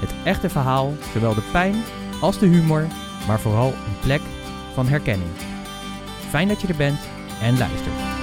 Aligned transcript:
het 0.00 0.14
echte 0.24 0.48
verhaal, 0.48 0.94
zowel 1.12 1.34
de 1.34 1.48
pijn 1.52 1.74
als 2.20 2.38
de 2.38 2.46
humor, 2.46 2.86
maar 3.26 3.40
vooral 3.40 3.68
een 3.68 4.00
plek 4.02 4.20
van 4.74 4.86
herkenning. 4.86 5.30
Fijn 6.28 6.48
dat 6.48 6.60
je 6.60 6.68
er 6.68 6.76
bent 6.76 7.08
en 7.42 7.58
luistert. 7.58 8.20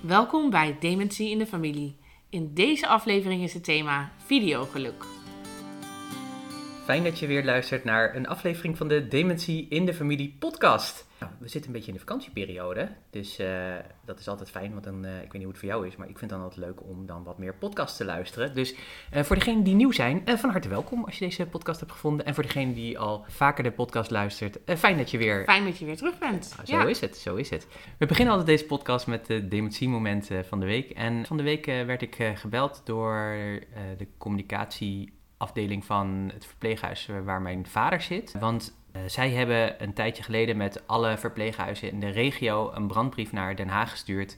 Welkom 0.00 0.50
bij 0.50 0.76
Dementie 0.80 1.30
in 1.30 1.38
de 1.38 1.46
Familie. 1.46 1.96
In 2.30 2.54
deze 2.54 2.86
aflevering 2.86 3.42
is 3.42 3.54
het 3.54 3.64
thema 3.64 4.12
videogeluk. 4.26 5.04
Fijn 6.84 7.04
dat 7.04 7.18
je 7.18 7.26
weer 7.26 7.44
luistert 7.44 7.84
naar 7.84 8.16
een 8.16 8.26
aflevering 8.26 8.76
van 8.76 8.88
de 8.88 9.08
Dementie 9.08 9.66
in 9.68 9.86
de 9.86 9.94
Familie 9.94 10.36
podcast. 10.38 11.07
Nou, 11.20 11.32
we 11.38 11.48
zitten 11.48 11.70
een 11.70 11.76
beetje 11.76 11.92
in 11.92 11.98
de 11.98 12.04
vakantieperiode, 12.04 12.88
dus 13.10 13.38
eh, 13.38 13.74
dat 14.04 14.18
is 14.18 14.28
altijd 14.28 14.50
fijn, 14.50 14.72
want 14.72 14.84
dan, 14.84 15.04
eh, 15.04 15.16
ik 15.16 15.20
weet 15.20 15.32
niet 15.32 15.42
hoe 15.42 15.50
het 15.50 15.58
voor 15.58 15.68
jou 15.68 15.86
is, 15.86 15.96
maar 15.96 16.08
ik 16.08 16.18
vind 16.18 16.30
het 16.30 16.40
dan 16.40 16.48
altijd 16.48 16.66
leuk 16.66 16.82
om 16.82 17.06
dan 17.06 17.22
wat 17.22 17.38
meer 17.38 17.54
podcasts 17.54 17.96
te 17.96 18.04
luisteren. 18.04 18.54
Dus 18.54 18.74
eh, 19.10 19.22
voor 19.22 19.36
degenen 19.36 19.62
die 19.62 19.74
nieuw 19.74 19.92
zijn, 19.92 20.22
van 20.24 20.50
harte 20.50 20.68
welkom 20.68 21.04
als 21.04 21.18
je 21.18 21.24
deze 21.24 21.46
podcast 21.46 21.80
hebt 21.80 21.92
gevonden. 21.92 22.26
En 22.26 22.34
voor 22.34 22.42
degene 22.42 22.72
die 22.72 22.98
al 22.98 23.24
vaker 23.28 23.64
de 23.64 23.70
podcast 23.70 24.10
luistert, 24.10 24.58
fijn 24.78 24.96
dat 24.96 25.10
je 25.10 25.18
weer... 25.18 25.44
Fijn 25.44 25.64
dat 25.64 25.78
je 25.78 25.84
weer 25.84 25.96
terug 25.96 26.18
bent. 26.18 26.54
Nou, 26.56 26.82
zo 26.82 26.88
is 26.88 27.00
het, 27.00 27.16
zo 27.16 27.34
is 27.34 27.50
het. 27.50 27.66
We 27.98 28.06
beginnen 28.06 28.34
altijd 28.34 28.58
deze 28.58 28.68
podcast 28.68 29.06
met 29.06 29.26
de 29.26 29.48
dementiemomenten 29.48 30.44
van 30.44 30.60
de 30.60 30.66
week. 30.66 30.90
En 30.90 31.26
van 31.26 31.36
de 31.36 31.42
week 31.42 31.66
werd 31.66 32.02
ik 32.02 32.32
gebeld 32.34 32.80
door 32.84 33.36
de 33.98 34.08
communicatieafdeling 34.18 35.84
van 35.84 36.30
het 36.32 36.46
verpleeghuis 36.46 37.08
waar 37.24 37.42
mijn 37.42 37.66
vader 37.66 38.00
zit. 38.00 38.34
Want 38.40 38.77
zij 39.06 39.30
hebben 39.30 39.82
een 39.82 39.92
tijdje 39.92 40.22
geleden 40.22 40.56
met 40.56 40.82
alle 40.86 41.18
verpleeghuizen 41.18 41.90
in 41.90 42.00
de 42.00 42.08
regio 42.08 42.72
een 42.74 42.86
brandbrief 42.86 43.32
naar 43.32 43.56
Den 43.56 43.68
Haag 43.68 43.90
gestuurd. 43.90 44.36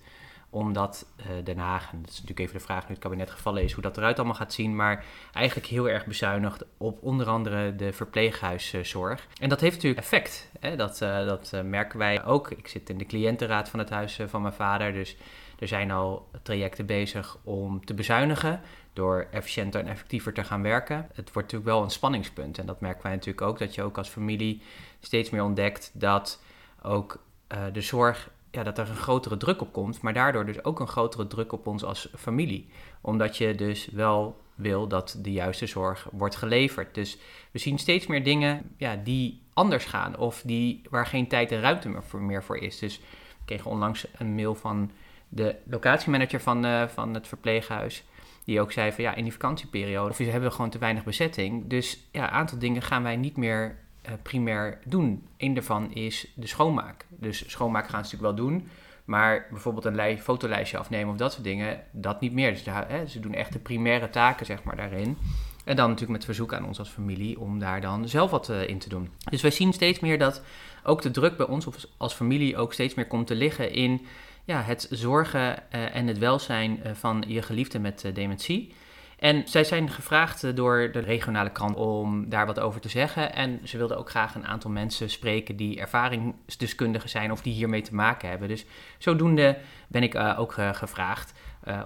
Omdat 0.52 1.06
uh, 1.20 1.26
Den 1.44 1.58
Haag, 1.58 1.92
en 1.92 2.00
dat 2.00 2.10
is 2.10 2.14
natuurlijk 2.14 2.40
even 2.40 2.58
de 2.58 2.64
vraag 2.64 2.82
nu 2.82 2.94
het 2.94 3.02
kabinet 3.02 3.30
gevallen 3.30 3.62
is, 3.62 3.72
hoe 3.72 3.82
dat 3.82 3.96
eruit 3.96 4.16
allemaal 4.16 4.36
gaat 4.36 4.52
zien. 4.52 4.76
Maar 4.76 5.04
eigenlijk 5.32 5.66
heel 5.66 5.88
erg 5.88 6.06
bezuinigd 6.06 6.64
op 6.76 7.02
onder 7.02 7.26
andere 7.26 7.76
de 7.76 7.92
verpleeghuiszorg. 7.92 9.26
En 9.40 9.48
dat 9.48 9.60
heeft 9.60 9.74
natuurlijk 9.74 10.02
effect. 10.02 10.50
Hè? 10.60 10.76
Dat, 10.76 11.00
uh, 11.02 11.26
dat 11.26 11.52
merken 11.64 11.98
wij 11.98 12.24
ook. 12.24 12.50
Ik 12.50 12.68
zit 12.68 12.90
in 12.90 12.98
de 12.98 13.06
cliëntenraad 13.06 13.68
van 13.68 13.78
het 13.78 13.90
huis 13.90 14.20
van 14.26 14.42
mijn 14.42 14.54
vader. 14.54 14.92
Dus 14.92 15.16
er 15.60 15.68
zijn 15.68 15.90
al 15.90 16.28
trajecten 16.42 16.86
bezig 16.86 17.38
om 17.44 17.84
te 17.84 17.94
bezuinigen 17.94 18.60
door 18.92 19.26
efficiënter 19.30 19.80
en 19.80 19.86
effectiever 19.86 20.32
te 20.32 20.44
gaan 20.44 20.62
werken. 20.62 20.96
Het 20.96 21.32
wordt 21.32 21.52
natuurlijk 21.52 21.64
wel 21.64 21.82
een 21.82 21.90
spanningspunt. 21.90 22.58
En 22.58 22.66
dat 22.66 22.80
merken 22.80 23.02
wij 23.02 23.12
natuurlijk 23.12 23.46
ook, 23.46 23.58
dat 23.58 23.74
je 23.74 23.82
ook 23.82 23.98
als 23.98 24.08
familie 24.08 24.62
steeds 25.00 25.30
meer 25.30 25.42
ontdekt 25.42 25.90
dat 25.94 26.42
ook 26.82 27.22
uh, 27.52 27.58
de 27.72 27.80
zorg, 27.80 28.30
ja, 28.50 28.62
dat 28.62 28.78
er 28.78 28.88
een 28.88 28.96
grotere 28.96 29.36
druk 29.36 29.60
op 29.60 29.72
komt, 29.72 30.00
maar 30.00 30.14
daardoor 30.14 30.46
dus 30.46 30.64
ook 30.64 30.80
een 30.80 30.88
grotere 30.88 31.26
druk 31.26 31.52
op 31.52 31.66
ons 31.66 31.84
als 31.84 32.08
familie. 32.16 32.68
Omdat 33.00 33.36
je 33.36 33.54
dus 33.54 33.88
wel 33.92 34.40
wil 34.54 34.88
dat 34.88 35.18
de 35.22 35.32
juiste 35.32 35.66
zorg 35.66 36.08
wordt 36.12 36.36
geleverd. 36.36 36.94
Dus 36.94 37.18
we 37.50 37.58
zien 37.58 37.78
steeds 37.78 38.06
meer 38.06 38.24
dingen 38.24 38.74
ja, 38.76 38.96
die 38.96 39.42
anders 39.54 39.84
gaan 39.84 40.16
of 40.16 40.42
die, 40.44 40.82
waar 40.90 41.06
geen 41.06 41.28
tijd 41.28 41.52
en 41.52 41.60
ruimte 41.60 41.88
meer 41.88 42.02
voor, 42.02 42.22
meer 42.22 42.44
voor 42.44 42.58
is. 42.58 42.78
Dus 42.78 42.98
we 42.98 43.44
kregen 43.44 43.70
onlangs 43.70 44.06
een 44.18 44.34
mail 44.34 44.54
van 44.54 44.90
de 45.30 45.56
locatiemanager 45.64 46.40
van, 46.40 46.66
uh, 46.66 46.88
van 46.88 47.14
het 47.14 47.28
verpleeghuis. 47.28 48.04
Die 48.44 48.60
ook 48.60 48.72
zei 48.72 48.92
van 48.92 49.04
ja, 49.04 49.14
in 49.14 49.22
die 49.22 49.32
vakantieperiode 49.32 50.14
we 50.16 50.24
hebben 50.24 50.48
we 50.48 50.54
gewoon 50.54 50.70
te 50.70 50.78
weinig 50.78 51.04
bezetting. 51.04 51.68
Dus 51.68 52.08
ja, 52.12 52.22
een 52.22 52.30
aantal 52.30 52.58
dingen 52.58 52.82
gaan 52.82 53.02
wij 53.02 53.16
niet 53.16 53.36
meer 53.36 53.78
uh, 54.06 54.12
primair 54.22 54.78
doen. 54.84 55.26
Eén 55.36 55.54
daarvan 55.54 55.92
is 55.94 56.32
de 56.34 56.46
schoonmaak. 56.46 57.06
Dus 57.08 57.50
schoonmaak 57.50 57.88
gaan 57.88 58.04
ze 58.04 58.14
natuurlijk 58.14 58.38
wel 58.38 58.46
doen. 58.46 58.68
Maar 59.04 59.46
bijvoorbeeld 59.50 59.84
een 59.84 60.18
fotolijstje 60.18 60.78
afnemen 60.78 61.12
of 61.12 61.18
dat 61.18 61.32
soort 61.32 61.44
dingen, 61.44 61.80
dat 61.90 62.20
niet 62.20 62.32
meer. 62.32 62.50
Dus 62.50 62.64
hè, 62.64 63.06
ze 63.06 63.20
doen 63.20 63.34
echt 63.34 63.52
de 63.52 63.58
primaire 63.58 64.10
taken 64.10 64.46
zeg 64.46 64.62
maar 64.62 64.76
daarin. 64.76 65.16
En 65.64 65.76
dan 65.76 65.88
natuurlijk 65.88 66.18
met 66.18 66.24
verzoek 66.24 66.54
aan 66.54 66.66
ons 66.66 66.78
als 66.78 66.88
familie 66.88 67.40
om 67.40 67.58
daar 67.58 67.80
dan 67.80 68.08
zelf 68.08 68.30
wat 68.30 68.48
uh, 68.48 68.68
in 68.68 68.78
te 68.78 68.88
doen. 68.88 69.08
Dus 69.30 69.42
wij 69.42 69.50
zien 69.50 69.72
steeds 69.72 70.00
meer 70.00 70.18
dat 70.18 70.42
ook 70.82 71.02
de 71.02 71.10
druk 71.10 71.36
bij 71.36 71.46
ons 71.46 71.66
als 71.96 72.14
familie 72.14 72.56
ook 72.56 72.72
steeds 72.72 72.94
meer 72.94 73.06
komt 73.06 73.26
te 73.26 73.34
liggen 73.34 73.72
in 73.72 74.06
ja, 74.44 74.62
het 74.62 74.86
zorgen 74.90 75.40
uh, 75.40 75.96
en 75.96 76.06
het 76.06 76.18
welzijn 76.18 76.80
uh, 76.86 76.92
van 76.92 77.24
je 77.26 77.42
geliefde 77.42 77.78
met 77.78 78.04
uh, 78.04 78.14
dementie. 78.14 78.74
En 79.18 79.48
zij 79.48 79.64
zijn 79.64 79.90
gevraagd 79.90 80.56
door 80.56 80.88
de 80.92 80.98
regionale 80.98 81.50
krant 81.50 81.76
om 81.76 82.28
daar 82.28 82.46
wat 82.46 82.60
over 82.60 82.80
te 82.80 82.88
zeggen. 82.88 83.34
En 83.34 83.60
ze 83.64 83.76
wilden 83.76 83.98
ook 83.98 84.10
graag 84.10 84.34
een 84.34 84.46
aantal 84.46 84.70
mensen 84.70 85.10
spreken 85.10 85.56
die 85.56 85.80
ervaringsdeskundigen 85.80 87.08
zijn 87.08 87.32
of 87.32 87.42
die 87.42 87.52
hiermee 87.52 87.82
te 87.82 87.94
maken 87.94 88.28
hebben. 88.28 88.48
Dus 88.48 88.64
zodoende 88.98 89.58
ben 89.88 90.02
ik 90.02 90.14
ook 90.14 90.52
gevraagd. 90.52 91.32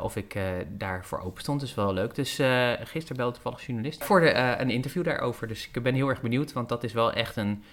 of 0.01 0.17
ik 0.17 0.39
daarvoor 0.69 1.21
open 1.21 1.43
stond. 1.43 1.63
Is 1.63 1.75
wel 1.75 1.93
leuk. 1.93 2.15
Dus 2.15 2.31
gisteren 2.83 3.17
belde 3.17 3.33
toevallig 3.33 3.67
journalist 3.67 4.05
voor 4.05 4.21
de, 4.21 4.35
een 4.59 4.71
interview 4.71 5.05
daarover. 5.05 5.49
Dus 5.49 5.69
ik 5.73 5.83
ben 5.83 5.95
heel 5.95 6.09
erg 6.09 6.21
benieuwd, 6.21 6.53
want 6.53 6.69
dat 6.69 6.85
is 6.85 6.93
wel 6.93 7.13
echt 7.13 7.37
een, 7.37 7.65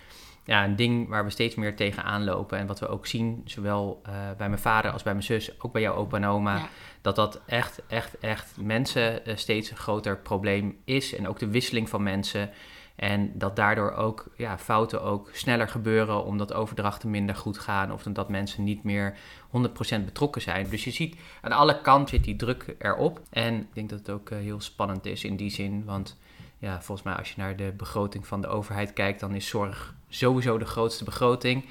ja, 0.43 0.63
een 0.63 0.75
ding 0.75 1.07
waar 1.07 1.23
we 1.23 1.29
steeds 1.29 1.55
meer 1.55 1.75
tegenaan 1.75 2.23
lopen. 2.23 2.57
En 2.57 2.67
wat 2.67 2.79
we 2.79 2.87
ook 2.87 3.05
zien, 3.05 3.41
zowel 3.45 4.01
uh, 4.07 4.13
bij 4.37 4.49
mijn 4.49 4.61
vader 4.61 4.91
als 4.91 5.03
bij 5.03 5.13
mijn 5.13 5.25
zus, 5.25 5.61
ook 5.61 5.71
bij 5.71 5.81
jouw 5.81 5.95
opa 5.95 6.17
en 6.17 6.25
oma, 6.25 6.57
ja. 6.57 6.67
dat 7.01 7.15
dat 7.15 7.41
echt, 7.45 7.81
echt, 7.87 8.17
echt 8.19 8.57
mensen 8.61 9.29
uh, 9.29 9.35
steeds 9.35 9.71
een 9.71 9.77
groter 9.77 10.17
probleem 10.17 10.77
is. 10.85 11.15
En 11.15 11.27
ook 11.27 11.39
de 11.39 11.47
wisseling 11.47 11.89
van 11.89 12.03
mensen. 12.03 12.49
En 12.95 13.31
dat 13.33 13.55
daardoor 13.55 13.91
ook 13.91 14.25
ja, 14.35 14.57
fouten 14.57 15.01
ook 15.01 15.29
sneller 15.33 15.67
gebeuren, 15.67 16.25
omdat 16.25 16.53
overdrachten 16.53 17.09
minder 17.09 17.35
goed 17.35 17.59
gaan. 17.59 17.91
Of 17.91 18.03
dat 18.03 18.29
mensen 18.29 18.63
niet 18.63 18.83
meer 18.83 19.17
100% 19.47 20.05
betrokken 20.05 20.41
zijn. 20.41 20.69
Dus 20.69 20.83
je 20.83 20.91
ziet 20.91 21.15
aan 21.41 21.51
alle 21.51 21.81
kanten 21.81 22.09
zit 22.09 22.23
die 22.23 22.35
druk 22.35 22.75
erop. 22.77 23.21
En 23.29 23.59
ik 23.59 23.73
denk 23.73 23.89
dat 23.89 23.99
het 23.99 24.09
ook 24.09 24.29
uh, 24.29 24.39
heel 24.39 24.61
spannend 24.61 25.05
is 25.05 25.23
in 25.23 25.35
die 25.35 25.49
zin, 25.49 25.85
want 25.85 26.19
ja, 26.57 26.81
volgens 26.81 27.07
mij 27.07 27.15
als 27.15 27.29
je 27.29 27.41
naar 27.41 27.55
de 27.55 27.73
begroting 27.77 28.27
van 28.27 28.41
de 28.41 28.47
overheid 28.47 28.93
kijkt, 28.93 29.19
dan 29.19 29.35
is 29.35 29.47
zorg 29.47 29.95
sowieso 30.11 30.57
de 30.57 30.65
grootste 30.65 31.03
begroting. 31.03 31.65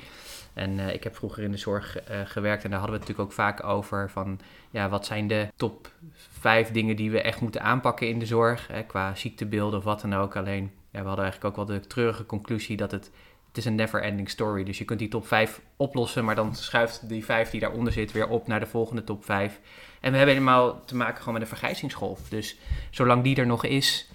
En 0.54 0.78
uh, 0.78 0.94
ik 0.94 1.04
heb 1.04 1.16
vroeger 1.16 1.42
in 1.42 1.50
de 1.50 1.56
zorg 1.56 1.96
uh, 2.10 2.20
gewerkt 2.24 2.64
en 2.64 2.70
daar 2.70 2.78
hadden 2.78 2.98
we 2.98 3.04
het 3.04 3.08
natuurlijk 3.08 3.38
ook 3.38 3.46
vaak 3.46 3.64
over 3.64 4.10
van 4.10 4.40
ja, 4.70 4.88
wat 4.88 5.06
zijn 5.06 5.26
de 5.26 5.48
top 5.56 5.90
vijf 6.40 6.70
dingen 6.70 6.96
die 6.96 7.10
we 7.10 7.20
echt 7.22 7.40
moeten 7.40 7.62
aanpakken 7.62 8.08
in 8.08 8.18
de 8.18 8.26
zorg, 8.26 8.66
hè, 8.66 8.82
qua 8.82 9.14
ziektebeelden 9.14 9.78
of 9.78 9.84
wat 9.84 10.00
dan 10.00 10.14
ook. 10.14 10.36
Alleen, 10.36 10.70
ja, 10.90 11.00
we 11.00 11.06
hadden 11.06 11.24
eigenlijk 11.24 11.44
ook 11.44 11.66
wel 11.66 11.76
de 11.76 11.86
treurige 11.86 12.26
conclusie 12.26 12.76
dat 12.76 12.90
het, 12.90 13.10
het 13.48 13.56
is 13.56 13.64
een 13.64 13.74
never 13.74 14.02
ending 14.02 14.30
story. 14.30 14.64
Dus 14.64 14.78
je 14.78 14.84
kunt 14.84 14.98
die 14.98 15.08
top 15.08 15.26
vijf 15.26 15.60
oplossen, 15.76 16.24
maar 16.24 16.34
dan 16.34 16.54
schuift 16.54 17.08
die 17.08 17.24
vijf 17.24 17.50
die 17.50 17.60
daaronder 17.60 17.92
zit 17.92 18.12
weer 18.12 18.28
op 18.28 18.46
naar 18.46 18.60
de 18.60 18.66
volgende 18.66 19.04
top 19.04 19.24
vijf. 19.24 19.60
En 20.00 20.10
we 20.10 20.16
hebben 20.16 20.34
helemaal 20.34 20.84
te 20.84 20.96
maken 20.96 21.18
gewoon 21.18 21.32
met 21.32 21.42
een 21.42 21.48
vergrijzingsgolf. 21.48 22.28
Dus 22.28 22.56
zolang 22.90 23.22
die 23.22 23.36
er 23.36 23.46
nog 23.46 23.64
is, 23.64 24.10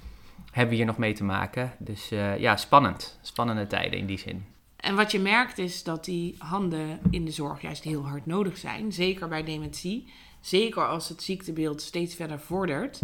hebben 0.56 0.70
we 0.70 0.76
hier 0.76 0.86
nog 0.86 0.98
mee 0.98 1.14
te 1.14 1.24
maken. 1.24 1.74
Dus 1.78 2.12
uh, 2.12 2.40
ja, 2.40 2.58
spannend. 2.58 3.20
Spannende 3.22 3.68
tijden 3.68 4.00
in 4.00 4.06
die 4.06 4.18
zin. 4.18 4.46
En 4.76 4.96
wat 4.96 5.12
je 5.12 5.20
merkt 5.20 5.58
is 5.58 5.84
dat 5.84 6.06
die 6.06 6.36
handen 6.38 7.00
in 7.10 7.26
de 7.26 7.32
zorg 7.32 7.62
juist 7.62 7.84
heel 7.84 8.06
hard 8.06 8.26
nodig 8.26 8.58
zijn. 8.58 8.92
Zeker 8.92 9.28
bij 9.28 9.44
dementie. 9.44 10.14
Zeker 10.40 10.88
als 10.88 11.10
het 11.10 11.24
ziektebeeld 11.24 11.82
steeds 11.82 12.16
verder 12.16 12.40
vordert. 12.40 13.02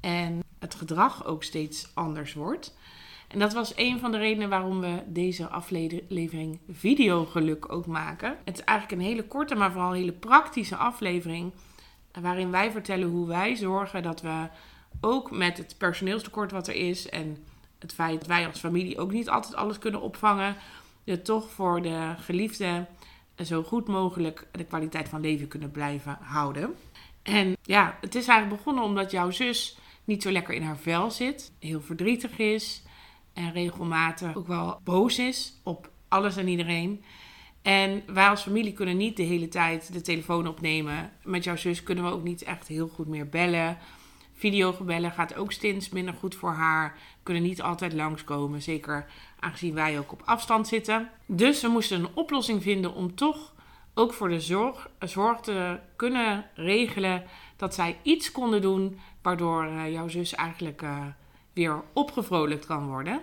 En 0.00 0.42
het 0.58 0.74
gedrag 0.74 1.26
ook 1.26 1.44
steeds 1.44 1.90
anders 1.94 2.34
wordt. 2.34 2.76
En 3.28 3.38
dat 3.38 3.52
was 3.52 3.72
een 3.76 3.98
van 3.98 4.10
de 4.10 4.18
redenen 4.18 4.48
waarom 4.48 4.80
we 4.80 5.02
deze 5.06 5.48
aflevering 5.48 6.58
videogeluk 6.70 7.72
ook 7.72 7.86
maken. 7.86 8.36
Het 8.44 8.58
is 8.58 8.64
eigenlijk 8.64 9.00
een 9.00 9.08
hele 9.08 9.26
korte, 9.26 9.54
maar 9.54 9.72
vooral 9.72 9.92
hele 9.92 10.12
praktische 10.12 10.76
aflevering. 10.76 11.52
Waarin 12.20 12.50
wij 12.50 12.70
vertellen 12.70 13.08
hoe 13.08 13.26
wij 13.26 13.54
zorgen 13.54 14.02
dat 14.02 14.20
we 14.20 14.48
ook 15.00 15.30
met 15.30 15.58
het 15.58 15.74
personeelstekort 15.78 16.50
wat 16.50 16.68
er 16.68 16.74
is 16.74 17.08
en 17.08 17.44
het 17.78 17.92
feit 17.92 18.18
dat 18.18 18.28
wij 18.28 18.46
als 18.46 18.58
familie 18.58 18.98
ook 18.98 19.12
niet 19.12 19.28
altijd 19.28 19.54
alles 19.54 19.78
kunnen 19.78 20.00
opvangen, 20.00 20.56
je 21.04 21.22
toch 21.22 21.50
voor 21.50 21.82
de 21.82 22.14
geliefde 22.18 22.86
zo 23.44 23.62
goed 23.62 23.88
mogelijk 23.88 24.46
de 24.50 24.64
kwaliteit 24.64 25.08
van 25.08 25.20
leven 25.20 25.48
kunnen 25.48 25.70
blijven 25.70 26.18
houden. 26.20 26.74
En 27.22 27.56
ja, 27.62 27.98
het 28.00 28.14
is 28.14 28.26
eigenlijk 28.26 28.62
begonnen 28.62 28.84
omdat 28.84 29.10
jouw 29.10 29.30
zus 29.30 29.78
niet 30.04 30.22
zo 30.22 30.30
lekker 30.30 30.54
in 30.54 30.62
haar 30.62 30.78
vel 30.78 31.10
zit, 31.10 31.52
heel 31.58 31.80
verdrietig 31.80 32.38
is 32.38 32.82
en 33.32 33.52
regelmatig 33.52 34.36
ook 34.36 34.46
wel 34.46 34.80
boos 34.84 35.18
is 35.18 35.52
op 35.62 35.90
alles 36.08 36.36
en 36.36 36.48
iedereen. 36.48 37.04
En 37.62 38.02
wij 38.06 38.28
als 38.28 38.42
familie 38.42 38.72
kunnen 38.72 38.96
niet 38.96 39.16
de 39.16 39.22
hele 39.22 39.48
tijd 39.48 39.92
de 39.92 40.00
telefoon 40.00 40.46
opnemen. 40.46 41.12
Met 41.22 41.44
jouw 41.44 41.56
zus 41.56 41.82
kunnen 41.82 42.04
we 42.04 42.10
ook 42.10 42.22
niet 42.22 42.42
echt 42.42 42.68
heel 42.68 42.88
goed 42.88 43.08
meer 43.08 43.28
bellen 43.28 43.78
Videogebellen 44.38 45.12
gaat 45.12 45.36
ook 45.36 45.52
steeds 45.52 45.88
minder 45.88 46.14
goed 46.14 46.34
voor 46.34 46.52
haar. 46.52 46.96
Kunnen 47.22 47.42
niet 47.42 47.62
altijd 47.62 47.92
langskomen. 47.92 48.62
Zeker 48.62 49.06
aangezien 49.40 49.74
wij 49.74 49.98
ook 49.98 50.12
op 50.12 50.22
afstand 50.24 50.68
zitten. 50.68 51.10
Dus 51.26 51.62
we 51.62 51.68
moesten 51.68 52.00
een 52.00 52.14
oplossing 52.14 52.62
vinden 52.62 52.94
om 52.94 53.14
toch 53.14 53.54
ook 53.94 54.12
voor 54.12 54.28
de 54.28 54.40
zorg, 54.40 54.90
zorg 54.98 55.40
te 55.40 55.78
kunnen 55.96 56.44
regelen 56.54 57.24
dat 57.56 57.74
zij 57.74 57.98
iets 58.02 58.32
konden 58.32 58.62
doen 58.62 58.98
waardoor 59.22 59.64
uh, 59.64 59.92
jouw 59.92 60.08
zus 60.08 60.34
eigenlijk 60.34 60.82
uh, 60.82 61.06
weer 61.52 61.82
opgevrolijkt 61.92 62.66
kan 62.66 62.86
worden. 62.86 63.20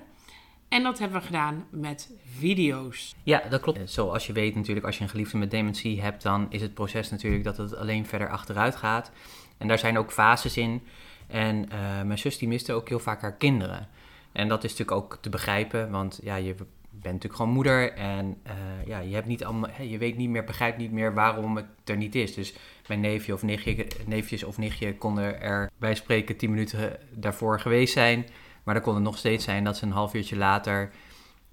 En 0.75 0.83
dat 0.83 0.99
hebben 0.99 1.19
we 1.19 1.25
gedaan 1.25 1.67
met 1.71 2.11
video's. 2.37 3.15
Ja, 3.23 3.43
dat 3.49 3.61
klopt. 3.61 3.79
Zoals 3.85 4.27
je 4.27 4.33
weet 4.33 4.55
natuurlijk, 4.55 4.85
als 4.85 4.97
je 4.97 5.03
een 5.03 5.09
geliefde 5.09 5.37
met 5.37 5.51
dementie 5.51 6.01
hebt, 6.01 6.23
dan 6.23 6.45
is 6.49 6.61
het 6.61 6.73
proces 6.73 7.09
natuurlijk 7.09 7.43
dat 7.43 7.57
het 7.57 7.75
alleen 7.75 8.05
verder 8.05 8.29
achteruit 8.29 8.75
gaat. 8.75 9.11
En 9.57 9.67
daar 9.67 9.79
zijn 9.79 9.97
ook 9.97 10.11
fases 10.11 10.57
in. 10.57 10.81
En 11.27 11.55
uh, 11.55 12.01
mijn 12.01 12.17
zus 12.17 12.37
die 12.37 12.47
miste 12.47 12.73
ook 12.73 12.89
heel 12.89 12.99
vaak 12.99 13.21
haar 13.21 13.35
kinderen. 13.35 13.87
En 14.31 14.47
dat 14.47 14.63
is 14.63 14.69
natuurlijk 14.69 14.97
ook 14.97 15.17
te 15.21 15.29
begrijpen, 15.29 15.91
want 15.91 16.19
ja, 16.23 16.35
je 16.35 16.55
bent 16.89 17.13
natuurlijk 17.13 17.35
gewoon 17.35 17.51
moeder 17.51 17.93
en 17.93 18.37
uh, 18.47 18.87
ja, 18.87 18.99
je, 18.99 19.13
hebt 19.13 19.27
niet 19.27 19.45
allemaal, 19.45 19.69
je 19.81 19.97
weet 19.97 20.17
niet 20.17 20.29
meer, 20.29 20.43
begrijpt 20.43 20.77
niet 20.77 20.91
meer 20.91 21.13
waarom 21.13 21.55
het 21.55 21.65
er 21.85 21.97
niet 21.97 22.15
is. 22.15 22.33
Dus 22.33 22.53
mijn 22.87 22.99
neefje 22.99 23.33
of 23.33 23.43
nichtje, 23.43 23.87
neefjes 24.05 24.43
of 24.43 24.57
nichtje 24.57 24.95
konden 24.95 25.41
er 25.41 25.71
bij 25.77 25.95
spreken 25.95 26.37
tien 26.37 26.49
minuten 26.49 26.99
daarvoor 27.11 27.59
geweest 27.59 27.93
zijn. 27.93 28.25
Maar 28.65 28.73
dan 28.73 28.83
kon 28.83 28.93
het 28.93 29.03
nog 29.03 29.17
steeds 29.17 29.43
zijn 29.43 29.63
dat 29.63 29.77
ze 29.77 29.85
een 29.85 29.91
half 29.91 30.13
uurtje 30.13 30.35
later 30.37 30.91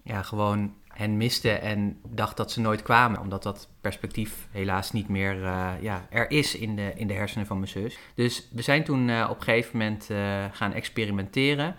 ja, 0.03 0.23
gewoon 0.23 0.75
hen 0.89 1.17
miste 1.17 1.51
en 1.51 2.01
dacht 2.09 2.37
dat 2.37 2.53
ze 2.53 2.61
nooit 2.61 2.83
kwamen. 2.83 3.21
Omdat 3.21 3.43
dat 3.43 3.69
perspectief 3.81 4.49
helaas 4.51 4.93
niet 4.93 5.09
meer 5.09 5.37
uh, 5.37 5.71
ja, 5.81 6.07
er 6.11 6.31
is 6.31 6.57
in 6.57 6.77
de, 6.77 6.93
in 6.95 7.07
de 7.07 7.15
hersenen 7.15 7.47
van 7.47 7.59
mijn 7.59 7.71
zus. 7.71 7.99
Dus 8.15 8.49
we 8.53 8.63
zijn 8.63 8.85
toen 8.85 9.09
uh, 9.09 9.27
op 9.31 9.37
een 9.37 9.43
gegeven 9.43 9.79
moment 9.79 10.09
uh, 10.11 10.45
gaan 10.53 10.73
experimenteren. 10.73 11.77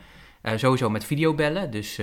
sowieso 0.56 0.90
met 0.90 1.04
videobellen. 1.04 1.72
Dus 1.72 2.00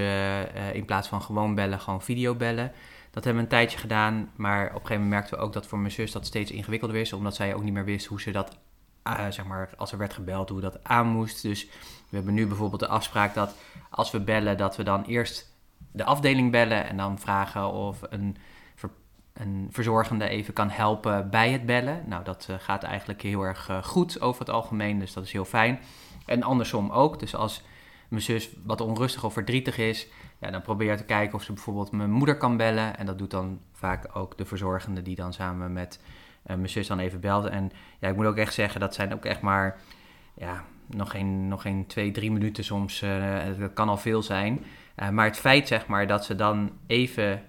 in 0.72 0.84
plaats 0.84 1.08
van 1.08 1.22
gewoon 1.22 1.54
bellen, 1.54 1.80
gewoon 1.80 2.02
videobellen. 2.02 2.72
Dat 3.10 3.24
hebben 3.24 3.34
we 3.34 3.48
een 3.48 3.56
tijdje 3.56 3.78
gedaan. 3.78 4.30
Maar 4.36 4.60
op 4.66 4.66
een 4.66 4.72
gegeven 4.72 4.94
moment 4.94 5.10
merkten 5.10 5.38
we 5.38 5.44
ook 5.44 5.52
dat 5.52 5.66
voor 5.66 5.78
mijn 5.78 5.92
zus 5.92 6.12
dat 6.12 6.26
steeds 6.26 6.50
ingewikkelder 6.50 6.96
is. 6.96 7.12
Omdat 7.12 7.34
zij 7.34 7.54
ook 7.54 7.62
niet 7.62 7.72
meer 7.72 7.84
wist 7.84 8.06
hoe 8.06 8.20
ze 8.20 8.30
dat, 8.30 8.58
zeg 9.30 9.44
maar, 9.44 9.70
als 9.76 9.92
er 9.92 9.98
werd 9.98 10.12
gebeld, 10.12 10.48
hoe 10.48 10.60
dat 10.60 10.84
aan 10.84 11.06
moest. 11.06 11.42
Dus 11.42 11.66
we 12.08 12.16
hebben 12.16 12.34
nu 12.34 12.46
bijvoorbeeld 12.46 12.80
de 12.80 12.88
afspraak 12.88 13.34
dat 13.34 13.54
als 13.90 14.10
we 14.10 14.20
bellen, 14.20 14.56
dat 14.56 14.76
we 14.76 14.82
dan 14.82 15.04
eerst 15.04 15.52
de 15.92 16.04
afdeling 16.04 16.50
bellen 16.50 16.88
en 16.88 16.96
dan 16.96 17.18
vragen 17.18 17.72
of 17.72 17.98
een, 18.08 18.36
een 19.32 19.68
verzorgende 19.70 20.28
even 20.28 20.54
kan 20.54 20.70
helpen 20.70 21.30
bij 21.30 21.50
het 21.50 21.66
bellen. 21.66 22.02
Nou, 22.06 22.24
dat 22.24 22.46
uh, 22.50 22.56
gaat 22.58 22.82
eigenlijk 22.82 23.22
heel 23.22 23.42
erg 23.42 23.68
uh, 23.68 23.82
goed 23.82 24.20
over 24.20 24.40
het 24.40 24.50
algemeen, 24.50 24.98
dus 24.98 25.12
dat 25.12 25.24
is 25.24 25.32
heel 25.32 25.44
fijn. 25.44 25.80
En 26.26 26.42
andersom 26.42 26.90
ook, 26.90 27.18
dus 27.18 27.34
als 27.34 27.62
mijn 28.08 28.22
zus 28.22 28.50
wat 28.64 28.80
onrustig 28.80 29.24
of 29.24 29.32
verdrietig 29.32 29.78
is, 29.78 30.06
ja, 30.38 30.50
dan 30.50 30.62
probeer 30.62 30.96
te 30.96 31.04
kijken 31.04 31.34
of 31.34 31.42
ze 31.42 31.52
bijvoorbeeld 31.52 31.92
mijn 31.92 32.10
moeder 32.10 32.36
kan 32.36 32.56
bellen. 32.56 32.96
En 32.96 33.06
dat 33.06 33.18
doet 33.18 33.30
dan 33.30 33.60
vaak 33.72 34.16
ook 34.16 34.38
de 34.38 34.44
verzorgende 34.44 35.02
die 35.02 35.16
dan 35.16 35.32
samen 35.32 35.72
met 35.72 36.00
mijn 36.56 36.69
zus 36.69 36.87
dan 36.87 36.99
even 36.99 37.20
belt. 37.20 37.44
En 37.47 37.70
ja, 37.99 38.08
ik 38.08 38.17
moet 38.17 38.26
ook 38.26 38.37
echt 38.37 38.55
zeggen, 38.55 38.81
dat 38.81 38.94
zijn 38.94 39.12
ook 39.12 39.25
echt 39.25 39.41
maar 39.41 39.79
ja, 40.35 40.64
nog 40.87 41.11
geen, 41.11 41.49
nog 41.49 41.62
geen 41.62 41.87
twee, 41.87 42.11
drie 42.11 42.32
minuten 42.32 42.64
soms. 42.64 43.05
dat 43.58 43.73
kan 43.73 43.88
al 43.88 43.97
veel 43.97 44.23
zijn. 44.23 44.64
Uh, 44.97 45.08
maar 45.08 45.26
het 45.26 45.38
feit 45.38 45.69
zeg 45.69 45.87
maar, 45.87 46.06
dat 46.06 46.25
ze 46.25 46.35
dan 46.35 46.70
even 46.87 47.43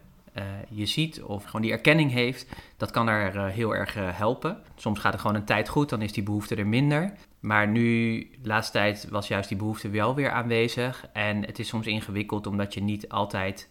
je 0.69 0.86
ziet 0.86 1.21
of 1.21 1.44
gewoon 1.44 1.62
die 1.62 1.71
erkenning 1.71 2.12
heeft, 2.12 2.56
dat 2.77 2.92
kan 2.92 3.09
uh, 3.09 3.45
heel 3.48 3.75
erg 3.75 3.94
helpen. 3.94 4.57
Soms 4.75 5.00
gaat 5.00 5.13
er 5.13 5.19
gewoon 5.19 5.36
een 5.36 5.45
tijd 5.45 5.69
goed, 5.69 5.89
dan 5.89 6.01
is 6.01 6.13
die 6.13 6.24
behoefte 6.24 6.56
er 6.56 6.68
minder. 6.68 7.13
Maar 7.39 7.68
nu, 7.68 8.19
de 8.42 8.48
laatste 8.48 8.71
tijd, 8.71 9.07
was 9.09 9.27
juist 9.27 9.50
die 9.50 9.57
behoefte 9.57 9.89
wel 9.89 10.15
weer 10.15 10.31
aanwezig. 10.31 11.06
En 11.13 11.45
het 11.45 11.59
is 11.59 11.68
soms 11.68 11.88
ingewikkeld 11.88 12.48
omdat 12.48 12.74
je 12.74 12.81
niet 12.81 13.09
altijd 13.09 13.69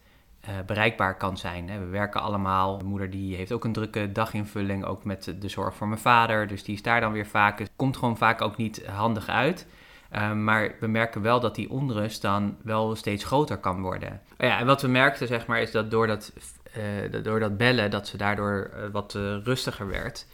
bereikbaar 0.66 1.16
kan 1.16 1.38
zijn. 1.38 1.66
We 1.66 1.86
werken 1.86 2.20
allemaal. 2.20 2.76
Mijn 2.76 2.88
moeder 2.88 3.10
die 3.10 3.36
heeft 3.36 3.52
ook 3.52 3.64
een 3.64 3.72
drukke 3.72 4.12
daginvulling, 4.12 4.84
ook 4.84 5.04
met 5.04 5.34
de 5.40 5.48
zorg 5.48 5.74
voor 5.74 5.88
mijn 5.88 6.00
vader. 6.00 6.46
Dus 6.46 6.62
die 6.64 6.74
is 6.74 6.82
daar 6.82 7.00
dan 7.00 7.12
weer 7.12 7.26
vaak. 7.26 7.58
Het 7.58 7.70
komt 7.76 7.96
gewoon 7.96 8.16
vaak 8.16 8.40
ook 8.40 8.56
niet 8.56 8.86
handig 8.86 9.28
uit. 9.28 9.66
Ehm, 10.10 10.44
maar 10.44 10.74
we 10.80 10.86
merken 10.86 11.22
wel 11.22 11.40
dat 11.40 11.54
die 11.54 11.70
onrust 11.70 12.22
dan 12.22 12.56
wel 12.62 12.96
steeds 12.96 13.24
groter 13.24 13.56
kan 13.56 13.80
worden. 13.80 14.20
Oh 14.38 14.46
ja, 14.46 14.58
en 14.58 14.66
wat 14.66 14.82
we 14.82 14.88
merkten, 14.88 15.26
zeg 15.26 15.46
maar, 15.46 15.60
is 15.60 15.70
dat 15.70 15.90
door 15.90 16.06
dat, 16.06 16.32
uh, 16.76 17.22
door 17.22 17.40
dat 17.40 17.56
bellen, 17.56 17.90
dat 17.90 18.08
ze 18.08 18.16
daardoor 18.16 18.70
uh, 18.74 18.82
wat 18.92 19.12
rustiger 19.44 19.88
werd. 19.88 20.26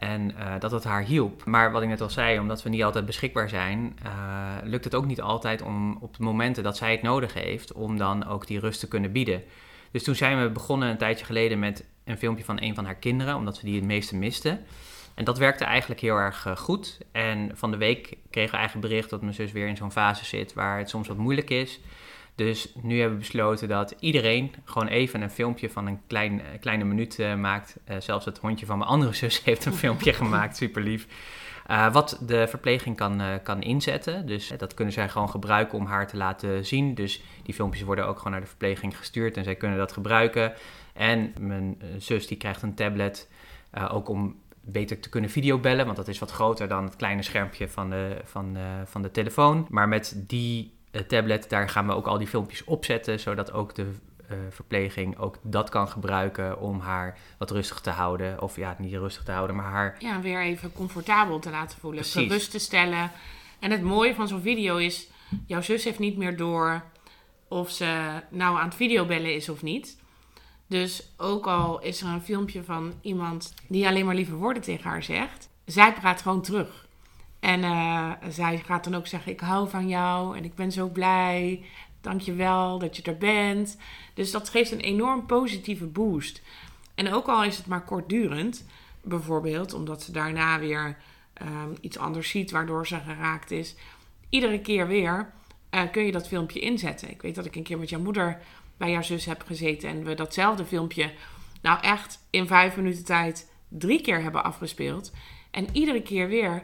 En 0.00 0.34
dat 0.58 0.70
het 0.70 0.84
haar 0.84 1.02
hielp. 1.02 1.44
Maar 1.44 1.72
wat 1.72 1.82
ik 1.82 1.88
net 1.88 2.00
al 2.00 2.10
zei, 2.10 2.38
omdat 2.38 2.62
we 2.62 2.68
niet 2.68 2.84
altijd 2.84 3.06
beschikbaar 3.06 3.48
zijn, 3.48 3.98
lukt 4.62 4.84
het 4.84 4.94
ook 4.94 5.06
niet 5.06 5.20
altijd 5.20 5.62
om 5.62 5.96
op 6.00 6.16
de 6.16 6.22
momenten 6.22 6.62
dat 6.62 6.76
zij 6.76 6.90
het 6.90 7.02
nodig 7.02 7.34
heeft, 7.34 7.72
om 7.72 7.98
dan 7.98 8.26
ook 8.26 8.46
die 8.46 8.60
rust 8.60 8.80
te 8.80 8.88
kunnen 8.88 9.12
bieden. 9.12 9.42
Dus 9.90 10.02
toen 10.02 10.14
zijn 10.14 10.42
we 10.42 10.50
begonnen 10.50 10.88
een 10.88 10.98
tijdje 10.98 11.24
geleden 11.24 11.58
met 11.58 11.84
een 12.04 12.18
filmpje 12.18 12.44
van 12.44 12.62
een 12.62 12.74
van 12.74 12.84
haar 12.84 12.94
kinderen, 12.94 13.36
omdat 13.36 13.60
we 13.60 13.66
die 13.66 13.76
het 13.76 13.84
meeste 13.84 14.16
misten. 14.16 14.60
En 15.14 15.24
dat 15.24 15.38
werkte 15.38 15.64
eigenlijk 15.64 16.00
heel 16.00 16.16
erg 16.16 16.46
uh, 16.46 16.56
goed. 16.56 16.98
En 17.12 17.50
van 17.54 17.70
de 17.70 17.76
week 17.76 18.16
kregen 18.30 18.50
we 18.50 18.56
eigenlijk 18.56 18.88
bericht 18.88 19.10
dat 19.10 19.20
mijn 19.20 19.34
zus 19.34 19.52
weer 19.52 19.66
in 19.66 19.76
zo'n 19.76 19.92
fase 19.92 20.24
zit 20.24 20.52
waar 20.52 20.78
het 20.78 20.88
soms 20.88 21.08
wat 21.08 21.16
moeilijk 21.16 21.50
is. 21.50 21.80
Dus 22.46 22.68
nu 22.82 22.98
hebben 22.98 23.18
we 23.18 23.24
besloten 23.24 23.68
dat 23.68 23.94
iedereen 23.98 24.54
gewoon 24.64 24.88
even 24.88 25.20
een 25.20 25.30
filmpje 25.30 25.70
van 25.70 25.86
een 25.86 26.00
klein, 26.06 26.32
uh, 26.32 26.44
kleine 26.60 26.84
minuut 26.84 27.18
uh, 27.18 27.34
maakt. 27.34 27.76
zelfs 27.98 28.24
het 28.24 28.38
hondje 28.38 28.66
van 28.66 28.78
mijn 28.78 28.90
andere 28.90 29.14
zus 29.14 29.42
heeft 29.44 29.64
een 29.64 29.72
filmpje 29.72 30.12
gemaakt, 30.12 30.56
super 30.56 30.82
lief. 30.82 31.06
wat 31.92 32.22
de 32.26 32.48
verpleging 32.48 32.96
kan, 32.96 33.22
kan 33.42 33.62
inzetten. 33.62 34.26
Dus 34.26 34.52
dat 34.56 34.74
kunnen 34.74 34.94
zij 34.94 35.08
gewoon 35.08 35.30
gebruiken 35.30 35.78
om 35.78 35.86
haar 35.86 36.06
te 36.06 36.16
laten 36.16 36.66
zien. 36.66 36.94
Dus 36.94 37.22
die 37.42 37.54
filmpjes 37.54 37.82
worden 37.82 38.06
ook 38.06 38.16
gewoon 38.16 38.32
naar 38.32 38.40
de 38.40 38.46
verpleging 38.46 38.96
gestuurd 38.96 39.36
en 39.36 39.44
zij 39.44 39.54
kunnen 39.54 39.78
dat 39.78 39.92
gebruiken. 39.92 40.52
En 40.92 41.32
mijn 41.40 41.82
zus 41.98 42.26
die 42.26 42.36
krijgt 42.36 42.62
een 42.62 42.74
tablet 42.74 43.28
ook 43.90 44.08
om 44.08 44.36
beter 44.60 45.00
te 45.00 45.08
kunnen 45.08 45.30
videobellen, 45.30 45.84
want 45.84 45.96
dat 45.96 46.08
is 46.08 46.18
wat 46.18 46.30
groter 46.30 46.68
dan 46.68 46.84
het 46.84 46.96
kleine 46.96 47.22
schermpje 47.22 47.68
van 47.68 47.90
de, 47.90 48.16
van, 48.24 48.56
van 48.84 49.02
de 49.02 49.10
telefoon. 49.10 49.66
Maar 49.68 49.88
met 49.88 50.22
die 50.26 50.78
tablet, 50.90 51.48
daar 51.48 51.68
gaan 51.68 51.86
we 51.86 51.94
ook 51.94 52.06
al 52.06 52.18
die 52.18 52.26
filmpjes 52.26 52.64
opzetten, 52.64 53.20
zodat 53.20 53.52
ook 53.52 53.74
de 53.74 53.82
uh, 54.30 54.38
verpleging 54.50 55.18
ook 55.18 55.38
dat 55.42 55.68
kan 55.68 55.88
gebruiken 55.88 56.60
om 56.60 56.80
haar 56.80 57.18
wat 57.38 57.50
rustig 57.50 57.80
te 57.80 57.90
houden. 57.90 58.42
Of 58.42 58.56
ja, 58.56 58.76
niet 58.78 58.94
rustig 58.94 59.22
te 59.22 59.32
houden, 59.32 59.56
maar 59.56 59.70
haar... 59.70 59.96
Ja, 59.98 60.20
weer 60.20 60.42
even 60.42 60.72
comfortabel 60.72 61.38
te 61.38 61.50
laten 61.50 61.78
voelen, 61.78 62.04
rust 62.14 62.50
te 62.50 62.58
stellen. 62.58 63.10
En 63.58 63.70
het 63.70 63.82
mooie 63.82 64.14
van 64.14 64.28
zo'n 64.28 64.40
video 64.40 64.76
is, 64.76 65.08
jouw 65.46 65.60
zus 65.60 65.84
heeft 65.84 65.98
niet 65.98 66.16
meer 66.16 66.36
door 66.36 66.82
of 67.48 67.70
ze 67.70 68.20
nou 68.28 68.58
aan 68.58 68.64
het 68.64 68.74
videobellen 68.74 69.34
is 69.34 69.48
of 69.48 69.62
niet. 69.62 69.98
Dus 70.66 71.12
ook 71.16 71.46
al 71.46 71.80
is 71.80 72.00
er 72.00 72.08
een 72.08 72.22
filmpje 72.22 72.64
van 72.64 72.92
iemand 73.00 73.54
die 73.68 73.86
alleen 73.86 74.06
maar 74.06 74.14
lieve 74.14 74.34
woorden 74.34 74.62
tegen 74.62 74.90
haar 74.90 75.02
zegt, 75.02 75.48
zij 75.64 75.92
praat 75.92 76.22
gewoon 76.22 76.42
terug. 76.42 76.88
En 77.50 77.62
uh, 77.62 78.12
zij 78.28 78.58
gaat 78.58 78.84
dan 78.84 78.94
ook 78.94 79.06
zeggen: 79.06 79.32
Ik 79.32 79.40
hou 79.40 79.68
van 79.68 79.88
jou 79.88 80.36
en 80.36 80.44
ik 80.44 80.54
ben 80.54 80.72
zo 80.72 80.88
blij. 80.88 81.64
Dank 82.00 82.20
je 82.20 82.32
wel 82.32 82.78
dat 82.78 82.96
je 82.96 83.02
er 83.02 83.18
bent. 83.18 83.76
Dus 84.14 84.30
dat 84.30 84.48
geeft 84.48 84.70
een 84.70 84.80
enorm 84.80 85.26
positieve 85.26 85.86
boost. 85.86 86.42
En 86.94 87.12
ook 87.12 87.26
al 87.26 87.44
is 87.44 87.56
het 87.56 87.66
maar 87.66 87.84
kortdurend, 87.84 88.66
bijvoorbeeld 89.02 89.74
omdat 89.74 90.02
ze 90.02 90.12
daarna 90.12 90.58
weer 90.58 90.96
um, 91.42 91.76
iets 91.80 91.98
anders 91.98 92.28
ziet 92.30 92.50
waardoor 92.50 92.86
ze 92.86 93.00
geraakt 93.00 93.50
is, 93.50 93.74
iedere 94.28 94.60
keer 94.60 94.86
weer 94.86 95.32
uh, 95.70 95.82
kun 95.92 96.04
je 96.04 96.12
dat 96.12 96.28
filmpje 96.28 96.60
inzetten. 96.60 97.10
Ik 97.10 97.22
weet 97.22 97.34
dat 97.34 97.46
ik 97.46 97.56
een 97.56 97.62
keer 97.62 97.78
met 97.78 97.88
jouw 97.88 98.00
moeder 98.00 98.38
bij 98.76 98.90
jouw 98.90 99.02
zus 99.02 99.24
heb 99.24 99.42
gezeten 99.46 99.88
en 99.88 100.04
we 100.04 100.14
datzelfde 100.14 100.64
filmpje 100.64 101.12
nou 101.62 101.80
echt 101.80 102.18
in 102.30 102.46
vijf 102.46 102.76
minuten 102.76 103.04
tijd 103.04 103.50
drie 103.68 104.00
keer 104.00 104.22
hebben 104.22 104.44
afgespeeld. 104.44 105.12
En 105.50 105.66
iedere 105.72 106.02
keer 106.02 106.28
weer 106.28 106.62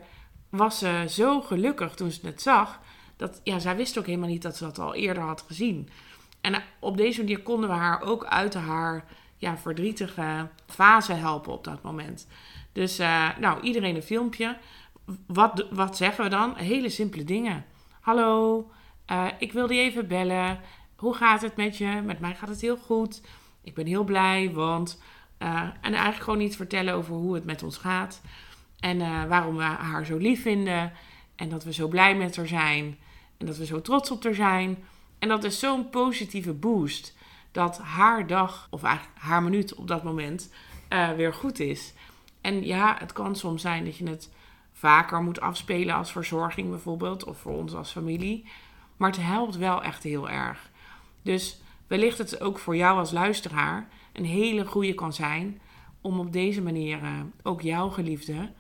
was 0.57 0.79
ze 0.79 1.05
zo 1.09 1.41
gelukkig 1.41 1.95
toen 1.95 2.11
ze 2.11 2.27
het 2.27 2.43
zag. 2.43 2.81
Dat 3.17 3.41
ja, 3.45 3.59
zij 3.59 3.77
wist 3.77 3.99
ook 3.99 4.07
helemaal 4.07 4.29
niet 4.29 4.43
dat 4.43 4.57
ze 4.57 4.65
dat 4.65 4.79
al 4.79 4.95
eerder 4.95 5.23
had 5.23 5.45
gezien. 5.47 5.89
En 6.41 6.55
eh, 6.55 6.61
op 6.79 6.97
deze 6.97 7.21
manier 7.21 7.43
konden 7.43 7.69
we 7.69 7.75
haar 7.75 8.03
ook 8.03 8.25
uit 8.25 8.55
haar 8.55 9.05
ja, 9.37 9.59
verdrietige 9.59 10.49
fase 10.67 11.13
helpen 11.13 11.53
op 11.53 11.65
dat 11.65 11.83
moment. 11.83 12.27
Dus 12.73 13.01
uh, 13.01 13.39
nou, 13.39 13.61
iedereen 13.61 13.97
een 13.97 14.03
filmpje. 14.03 14.57
Wat, 15.27 15.67
wat 15.71 15.97
zeggen 15.97 16.25
we 16.25 16.31
dan? 16.31 16.55
Hele 16.57 16.89
simpele 16.89 17.25
dingen. 17.25 17.65
Hallo, 18.01 18.71
uh, 19.11 19.27
ik 19.39 19.53
wilde 19.53 19.75
je 19.75 19.81
even 19.81 20.09
bellen. 20.09 20.61
Hoe 20.97 21.15
gaat 21.15 21.43
het 21.43 21.57
met 21.57 21.77
je? 21.77 22.01
Met 22.05 22.21
mij 22.21 22.35
gaat 22.35 22.49
het 22.49 22.61
heel 22.61 22.77
goed. 22.77 23.23
Ik 23.63 23.75
ben 23.75 23.87
heel 23.87 24.05
blij, 24.05 24.51
want. 24.53 25.03
En 25.39 25.75
eigenlijk 25.83 26.23
gewoon 26.23 26.41
iets 26.41 26.57
vertellen 26.57 26.95
over 26.95 27.15
hoe 27.15 27.35
het 27.35 27.45
met 27.45 27.63
ons 27.63 27.77
gaat. 27.77 28.21
En 28.81 29.01
uh, 29.01 29.25
waarom 29.25 29.57
we 29.57 29.63
haar 29.63 30.05
zo 30.05 30.17
lief 30.17 30.43
vinden. 30.43 30.93
En 31.37 31.49
dat 31.49 31.65
we 31.65 31.73
zo 31.73 31.89
blij 31.89 32.17
met 32.17 32.37
haar 32.37 32.47
zijn. 32.47 32.99
En 33.37 33.47
dat 33.47 33.57
we 33.57 33.67
zo 33.67 33.81
trots 33.81 34.11
op 34.11 34.25
haar 34.25 34.35
zijn. 34.35 34.85
En 35.19 35.29
dat 35.29 35.45
is 35.45 35.59
zo'n 35.59 35.91
positieve 35.91 36.53
boost. 36.53 37.15
Dat 37.53 37.79
haar 37.79 38.27
dag, 38.27 38.67
of 38.71 38.83
eigenlijk 38.83 39.19
haar 39.19 39.43
minuut 39.43 39.75
op 39.75 39.89
dat 39.89 40.03
moment, 40.03 40.51
uh, 40.93 41.13
weer 41.13 41.35
goed 41.35 41.59
is. 41.59 41.95
En 42.41 42.65
ja, 42.67 42.97
het 42.99 43.13
kan 43.13 43.37
soms 43.37 43.63
zijn 43.63 43.85
dat 43.85 43.97
je 43.97 44.09
het 44.09 44.31
vaker 44.73 45.23
moet 45.23 45.41
afspelen 45.41 45.95
als 45.95 46.13
verzorging 46.13 46.71
bijvoorbeeld, 46.71 47.25
of 47.25 47.39
voor 47.39 47.53
ons 47.53 47.75
als 47.75 47.91
familie. 47.91 48.45
Maar 48.97 49.11
het 49.11 49.23
helpt 49.23 49.57
wel 49.57 49.83
echt 49.83 50.03
heel 50.03 50.31
erg. 50.31 50.71
Dus 51.23 51.61
wellicht 51.87 52.19
het 52.19 52.41
ook 52.41 52.59
voor 52.59 52.77
jou 52.77 52.99
als 52.99 53.11
luisteraar 53.11 53.89
een 54.13 54.25
hele 54.25 54.67
goede 54.67 54.95
kan 54.95 55.13
zijn 55.13 55.61
om 56.01 56.19
op 56.19 56.33
deze 56.33 56.63
manier 56.63 57.03
uh, 57.03 57.11
ook 57.43 57.63
jouw 57.63 57.89
geliefde 57.89 58.51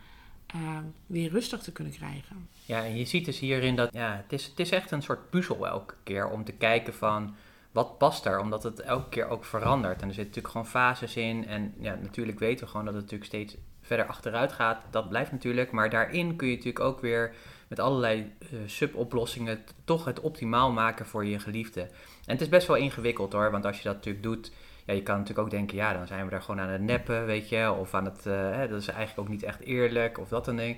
uh, 0.54 0.78
weer 1.06 1.30
rustig 1.30 1.62
te 1.62 1.72
kunnen 1.72 1.92
krijgen. 1.92 2.48
Ja, 2.64 2.84
en 2.84 2.96
je 2.96 3.04
ziet 3.04 3.24
dus 3.24 3.38
hierin 3.38 3.76
dat 3.76 3.92
ja, 3.92 4.16
het, 4.22 4.32
is, 4.32 4.46
het 4.46 4.60
is 4.60 4.70
echt 4.70 4.90
een 4.90 5.02
soort 5.02 5.30
puzzel 5.30 5.66
elke 5.66 5.94
keer 6.02 6.28
om 6.28 6.44
te 6.44 6.52
kijken 6.52 6.94
van 6.94 7.34
wat 7.72 7.98
past 7.98 8.26
er, 8.26 8.40
omdat 8.40 8.62
het 8.62 8.80
elke 8.80 9.08
keer 9.08 9.28
ook 9.28 9.44
verandert. 9.44 10.02
En 10.02 10.08
er 10.08 10.14
zitten 10.14 10.24
natuurlijk 10.24 10.52
gewoon 10.52 10.66
fases 10.66 11.16
in. 11.16 11.46
En 11.46 11.74
ja, 11.78 11.94
natuurlijk 11.94 12.38
weten 12.38 12.64
we 12.64 12.70
gewoon 12.70 12.86
dat 12.86 12.94
het 12.94 13.02
natuurlijk 13.02 13.30
steeds 13.30 13.56
verder 13.80 14.06
achteruit 14.06 14.52
gaat. 14.52 14.82
Dat 14.90 15.08
blijft 15.08 15.32
natuurlijk. 15.32 15.70
Maar 15.70 15.90
daarin 15.90 16.36
kun 16.36 16.48
je 16.48 16.56
natuurlijk 16.56 16.84
ook 16.84 17.00
weer 17.00 17.34
met 17.68 17.80
allerlei 17.80 18.32
uh, 18.38 18.60
suboplossingen 18.66 19.64
toch 19.84 20.04
het 20.04 20.20
optimaal 20.20 20.72
maken 20.72 21.06
voor 21.06 21.24
je 21.24 21.38
geliefde. 21.38 21.80
En 21.80 22.32
het 22.32 22.40
is 22.40 22.48
best 22.48 22.66
wel 22.66 22.76
ingewikkeld 22.76 23.32
hoor, 23.32 23.50
want 23.50 23.64
als 23.64 23.76
je 23.76 23.82
dat 23.82 23.94
natuurlijk 23.94 24.24
doet, 24.24 24.52
ja, 24.86 24.94
je 24.94 25.02
kan 25.02 25.18
natuurlijk 25.18 25.46
ook 25.46 25.50
denken, 25.50 25.76
ja, 25.76 25.92
dan 25.92 26.06
zijn 26.06 26.24
we 26.24 26.30
daar 26.30 26.42
gewoon 26.42 26.60
aan 26.60 26.68
het 26.68 26.80
neppen, 26.80 27.26
weet 27.26 27.48
je, 27.48 27.72
of 27.72 27.94
aan 27.94 28.04
het, 28.04 28.24
hè, 28.24 28.68
dat 28.68 28.80
is 28.80 28.88
eigenlijk 28.88 29.18
ook 29.18 29.34
niet 29.34 29.42
echt 29.42 29.60
eerlijk, 29.60 30.18
of 30.18 30.28
dat 30.28 30.44
dan 30.44 30.56
ding. 30.56 30.76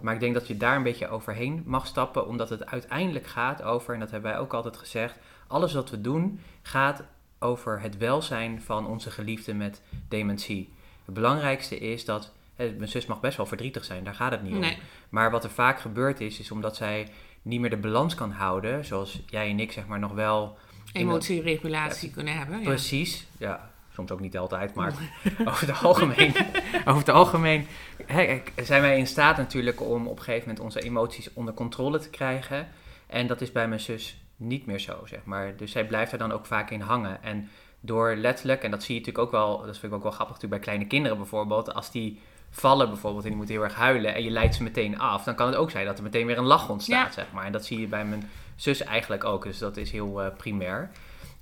Maar 0.00 0.14
ik 0.14 0.20
denk 0.20 0.34
dat 0.34 0.48
je 0.48 0.56
daar 0.56 0.76
een 0.76 0.82
beetje 0.82 1.08
overheen 1.08 1.62
mag 1.66 1.86
stappen, 1.86 2.26
omdat 2.26 2.48
het 2.48 2.66
uiteindelijk 2.66 3.26
gaat 3.26 3.62
over, 3.62 3.94
en 3.94 4.00
dat 4.00 4.10
hebben 4.10 4.30
wij 4.30 4.40
ook 4.40 4.54
altijd 4.54 4.76
gezegd, 4.76 5.18
alles 5.46 5.72
wat 5.72 5.90
we 5.90 6.00
doen 6.00 6.40
gaat 6.62 7.04
over 7.38 7.80
het 7.80 7.96
welzijn 7.96 8.62
van 8.62 8.86
onze 8.86 9.10
geliefde 9.10 9.54
met 9.54 9.82
dementie. 10.08 10.72
Het 11.04 11.14
belangrijkste 11.14 11.78
is 11.78 12.04
dat 12.04 12.32
mijn 12.56 12.88
zus 12.88 13.06
mag 13.06 13.20
best 13.20 13.36
wel 13.36 13.46
verdrietig 13.46 13.84
zijn, 13.84 14.04
daar 14.04 14.14
gaat 14.14 14.32
het 14.32 14.42
niet 14.42 14.54
om. 14.54 14.64
Maar 15.08 15.30
wat 15.30 15.44
er 15.44 15.50
vaak 15.50 15.80
gebeurd 15.80 16.20
is, 16.20 16.38
is 16.38 16.50
omdat 16.50 16.76
zij 16.76 17.08
niet 17.42 17.60
meer 17.60 17.70
de 17.70 17.76
balans 17.76 18.14
kan 18.14 18.30
houden, 18.30 18.84
zoals 18.84 19.22
jij 19.26 19.50
en 19.50 19.60
ik 19.60 19.72
zeg 19.72 19.86
maar 19.86 19.98
nog 19.98 20.12
wel... 20.12 20.58
Emotieregulatie 20.92 22.10
kunnen 22.10 22.36
hebben. 22.36 22.58
Ja. 22.58 22.64
Precies, 22.64 23.26
ja. 23.38 23.70
Soms 23.94 24.10
ook 24.10 24.20
niet 24.20 24.38
altijd, 24.38 24.74
maar 24.74 24.94
over 25.44 25.66
het 25.66 25.82
algemeen, 25.82 26.34
over 26.88 26.98
het 26.98 27.08
algemeen 27.08 27.66
hè, 28.06 28.42
zijn 28.62 28.82
wij 28.82 28.98
in 28.98 29.06
staat 29.06 29.36
natuurlijk 29.36 29.80
om 29.80 30.06
op 30.06 30.18
een 30.18 30.24
gegeven 30.24 30.48
moment 30.48 30.64
onze 30.64 30.80
emoties 30.80 31.32
onder 31.32 31.54
controle 31.54 31.98
te 31.98 32.10
krijgen. 32.10 32.68
En 33.06 33.26
dat 33.26 33.40
is 33.40 33.52
bij 33.52 33.68
mijn 33.68 33.80
zus 33.80 34.22
niet 34.36 34.66
meer 34.66 34.78
zo, 34.78 35.06
zeg 35.06 35.24
maar. 35.24 35.56
Dus 35.56 35.72
zij 35.72 35.86
blijft 35.86 36.12
er 36.12 36.18
dan 36.18 36.32
ook 36.32 36.46
vaak 36.46 36.70
in 36.70 36.80
hangen. 36.80 37.22
En 37.22 37.48
door 37.80 38.14
letterlijk, 38.16 38.62
en 38.62 38.70
dat 38.70 38.82
zie 38.82 38.94
je 38.94 39.00
natuurlijk 39.00 39.26
ook 39.26 39.40
wel, 39.40 39.66
dat 39.66 39.78
vind 39.78 39.92
ik 39.92 39.98
ook 39.98 40.02
wel 40.02 40.12
grappig 40.12 40.34
natuurlijk 40.34 40.62
bij 40.62 40.72
kleine 40.72 40.86
kinderen 40.86 41.16
bijvoorbeeld, 41.16 41.74
als 41.74 41.90
die 41.90 42.20
vallen 42.54 42.88
bijvoorbeeld 42.88 43.22
en 43.22 43.28
die 43.28 43.38
moeten 43.38 43.54
heel 43.54 43.64
erg 43.64 43.74
huilen 43.74 44.14
en 44.14 44.22
je 44.22 44.30
leidt 44.30 44.54
ze 44.54 44.62
meteen 44.62 44.98
af, 44.98 45.24
dan 45.24 45.34
kan 45.34 45.46
het 45.46 45.56
ook 45.56 45.70
zijn 45.70 45.86
dat 45.86 45.96
er 45.96 46.02
meteen 46.02 46.26
weer 46.26 46.38
een 46.38 46.44
lach 46.44 46.68
ontstaat, 46.68 47.14
zeg 47.14 47.32
maar. 47.32 47.44
En 47.44 47.52
dat 47.52 47.64
zie 47.64 47.80
je 47.80 47.86
bij 47.86 48.04
mijn 48.04 48.30
zus 48.56 48.82
eigenlijk 48.82 49.24
ook, 49.24 49.42
dus 49.42 49.58
dat 49.58 49.76
is 49.76 49.90
heel 49.90 50.24
uh, 50.24 50.28
primair. 50.36 50.90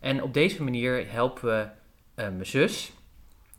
En 0.00 0.22
op 0.22 0.34
deze 0.34 0.62
manier 0.62 1.10
helpen 1.10 1.48
we 1.48 1.68
uh, 2.22 2.28
mijn 2.28 2.46
zus. 2.46 2.92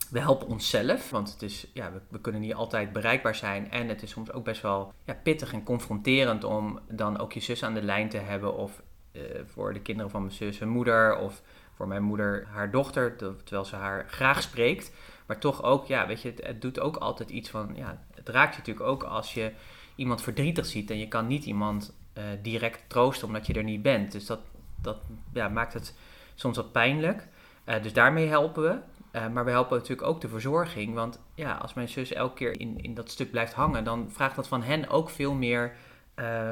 We 0.09 0.19
helpen 0.19 0.47
onszelf, 0.47 1.09
want 1.09 1.31
het 1.31 1.41
is, 1.41 1.67
ja, 1.73 1.91
we, 1.91 1.99
we, 2.09 2.19
kunnen 2.19 2.41
niet 2.41 2.53
altijd 2.53 2.93
bereikbaar 2.93 3.35
zijn. 3.35 3.71
En 3.71 3.87
het 3.87 4.03
is 4.03 4.09
soms 4.09 4.31
ook 4.31 4.43
best 4.43 4.61
wel 4.61 4.93
ja, 5.03 5.13
pittig 5.23 5.53
en 5.53 5.63
confronterend 5.63 6.43
om 6.43 6.79
dan 6.89 7.19
ook 7.19 7.33
je 7.33 7.39
zus 7.39 7.63
aan 7.63 7.73
de 7.73 7.81
lijn 7.81 8.09
te 8.09 8.17
hebben. 8.17 8.57
Of 8.57 8.81
uh, 9.11 9.21
voor 9.45 9.73
de 9.73 9.81
kinderen 9.81 10.11
van 10.11 10.21
mijn 10.21 10.33
zus 10.33 10.59
hun 10.59 10.69
moeder. 10.69 11.17
Of 11.17 11.41
voor 11.73 11.87
mijn 11.87 12.03
moeder 12.03 12.47
haar 12.51 12.71
dochter, 12.71 13.15
terwijl 13.15 13.65
ze 13.65 13.75
haar 13.75 14.05
graag 14.09 14.41
spreekt. 14.41 14.91
Maar 15.31 15.39
toch 15.39 15.63
ook, 15.63 15.85
ja, 15.85 16.07
weet 16.07 16.21
je, 16.21 16.29
het, 16.29 16.45
het, 16.45 16.61
doet 16.61 16.79
ook 16.79 16.95
altijd 16.95 17.29
iets 17.29 17.49
van, 17.49 17.71
ja, 17.75 18.03
het 18.15 18.29
raakt 18.29 18.53
je 18.53 18.59
natuurlijk 18.59 18.87
ook 18.87 19.03
als 19.03 19.33
je 19.33 19.51
iemand 19.95 20.21
verdrietig 20.21 20.65
ziet 20.65 20.89
en 20.89 20.97
je 20.97 21.07
kan 21.07 21.27
niet 21.27 21.45
iemand 21.45 21.93
uh, 22.17 22.23
direct 22.41 22.83
troosten 22.87 23.27
omdat 23.27 23.47
je 23.47 23.53
er 23.53 23.63
niet 23.63 23.81
bent. 23.81 24.11
Dus 24.11 24.25
dat, 24.25 24.39
dat 24.81 24.97
ja, 25.33 25.47
maakt 25.47 25.73
het 25.73 25.97
soms 26.35 26.55
wat 26.55 26.71
pijnlijk. 26.71 27.27
Uh, 27.65 27.83
dus 27.83 27.93
daarmee 27.93 28.27
helpen 28.27 28.63
we. 28.63 28.77
Uh, 29.19 29.27
maar 29.27 29.45
we 29.45 29.51
helpen 29.51 29.77
natuurlijk 29.77 30.07
ook 30.07 30.21
de 30.21 30.27
verzorging. 30.27 30.93
Want 30.93 31.19
ja, 31.35 31.53
als 31.53 31.73
mijn 31.73 31.89
zus 31.89 32.13
elke 32.13 32.35
keer 32.35 32.59
in, 32.59 32.77
in 32.81 32.93
dat 32.93 33.11
stuk 33.11 33.31
blijft 33.31 33.53
hangen, 33.53 33.83
dan 33.83 34.09
vraagt 34.11 34.35
dat 34.35 34.47
van 34.47 34.63
hen 34.63 34.89
ook 34.89 35.09
veel 35.09 35.33
meer 35.33 35.75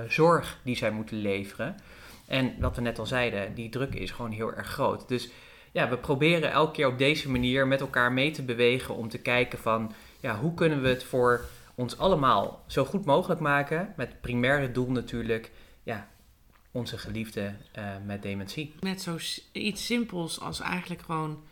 zorg 0.07 0.59
die 0.63 0.75
zij 0.75 0.91
moeten 0.91 1.17
leveren. 1.17 1.75
En 2.27 2.53
wat 2.59 2.75
we 2.75 2.81
net 2.81 2.99
al 2.99 3.05
zeiden, 3.05 3.53
die 3.53 3.69
druk 3.69 3.95
is 3.95 4.11
gewoon 4.11 4.31
heel 4.31 4.53
erg 4.53 4.67
groot. 4.67 5.07
Dus 5.07 5.31
ja, 5.71 5.89
we 5.89 5.97
proberen 5.97 6.51
elke 6.51 6.71
keer 6.71 6.87
op 6.87 6.97
deze 6.97 7.29
manier 7.29 7.67
met 7.67 7.81
elkaar 7.81 8.11
mee 8.11 8.31
te 8.31 8.43
bewegen 8.43 8.95
om 8.95 9.09
te 9.09 9.17
kijken 9.17 9.59
van 9.59 9.93
ja, 10.19 10.39
hoe 10.39 10.53
kunnen 10.53 10.81
we 10.81 10.87
het 10.87 11.03
voor 11.03 11.45
ons 11.75 11.97
allemaal 11.97 12.63
zo 12.67 12.85
goed 12.85 13.05
mogelijk 13.05 13.39
maken. 13.39 13.93
Met 13.97 14.07
het 14.07 14.21
primaire 14.21 14.71
doel 14.71 14.91
natuurlijk, 14.91 15.51
ja, 15.83 16.07
onze 16.71 16.97
geliefde 16.97 17.53
uh, 17.77 17.85
met 18.05 18.21
dementie. 18.21 18.73
Met 18.79 19.01
zoiets 19.01 19.85
simpels 19.85 20.39
als 20.39 20.59
eigenlijk 20.59 21.01
gewoon 21.01 21.43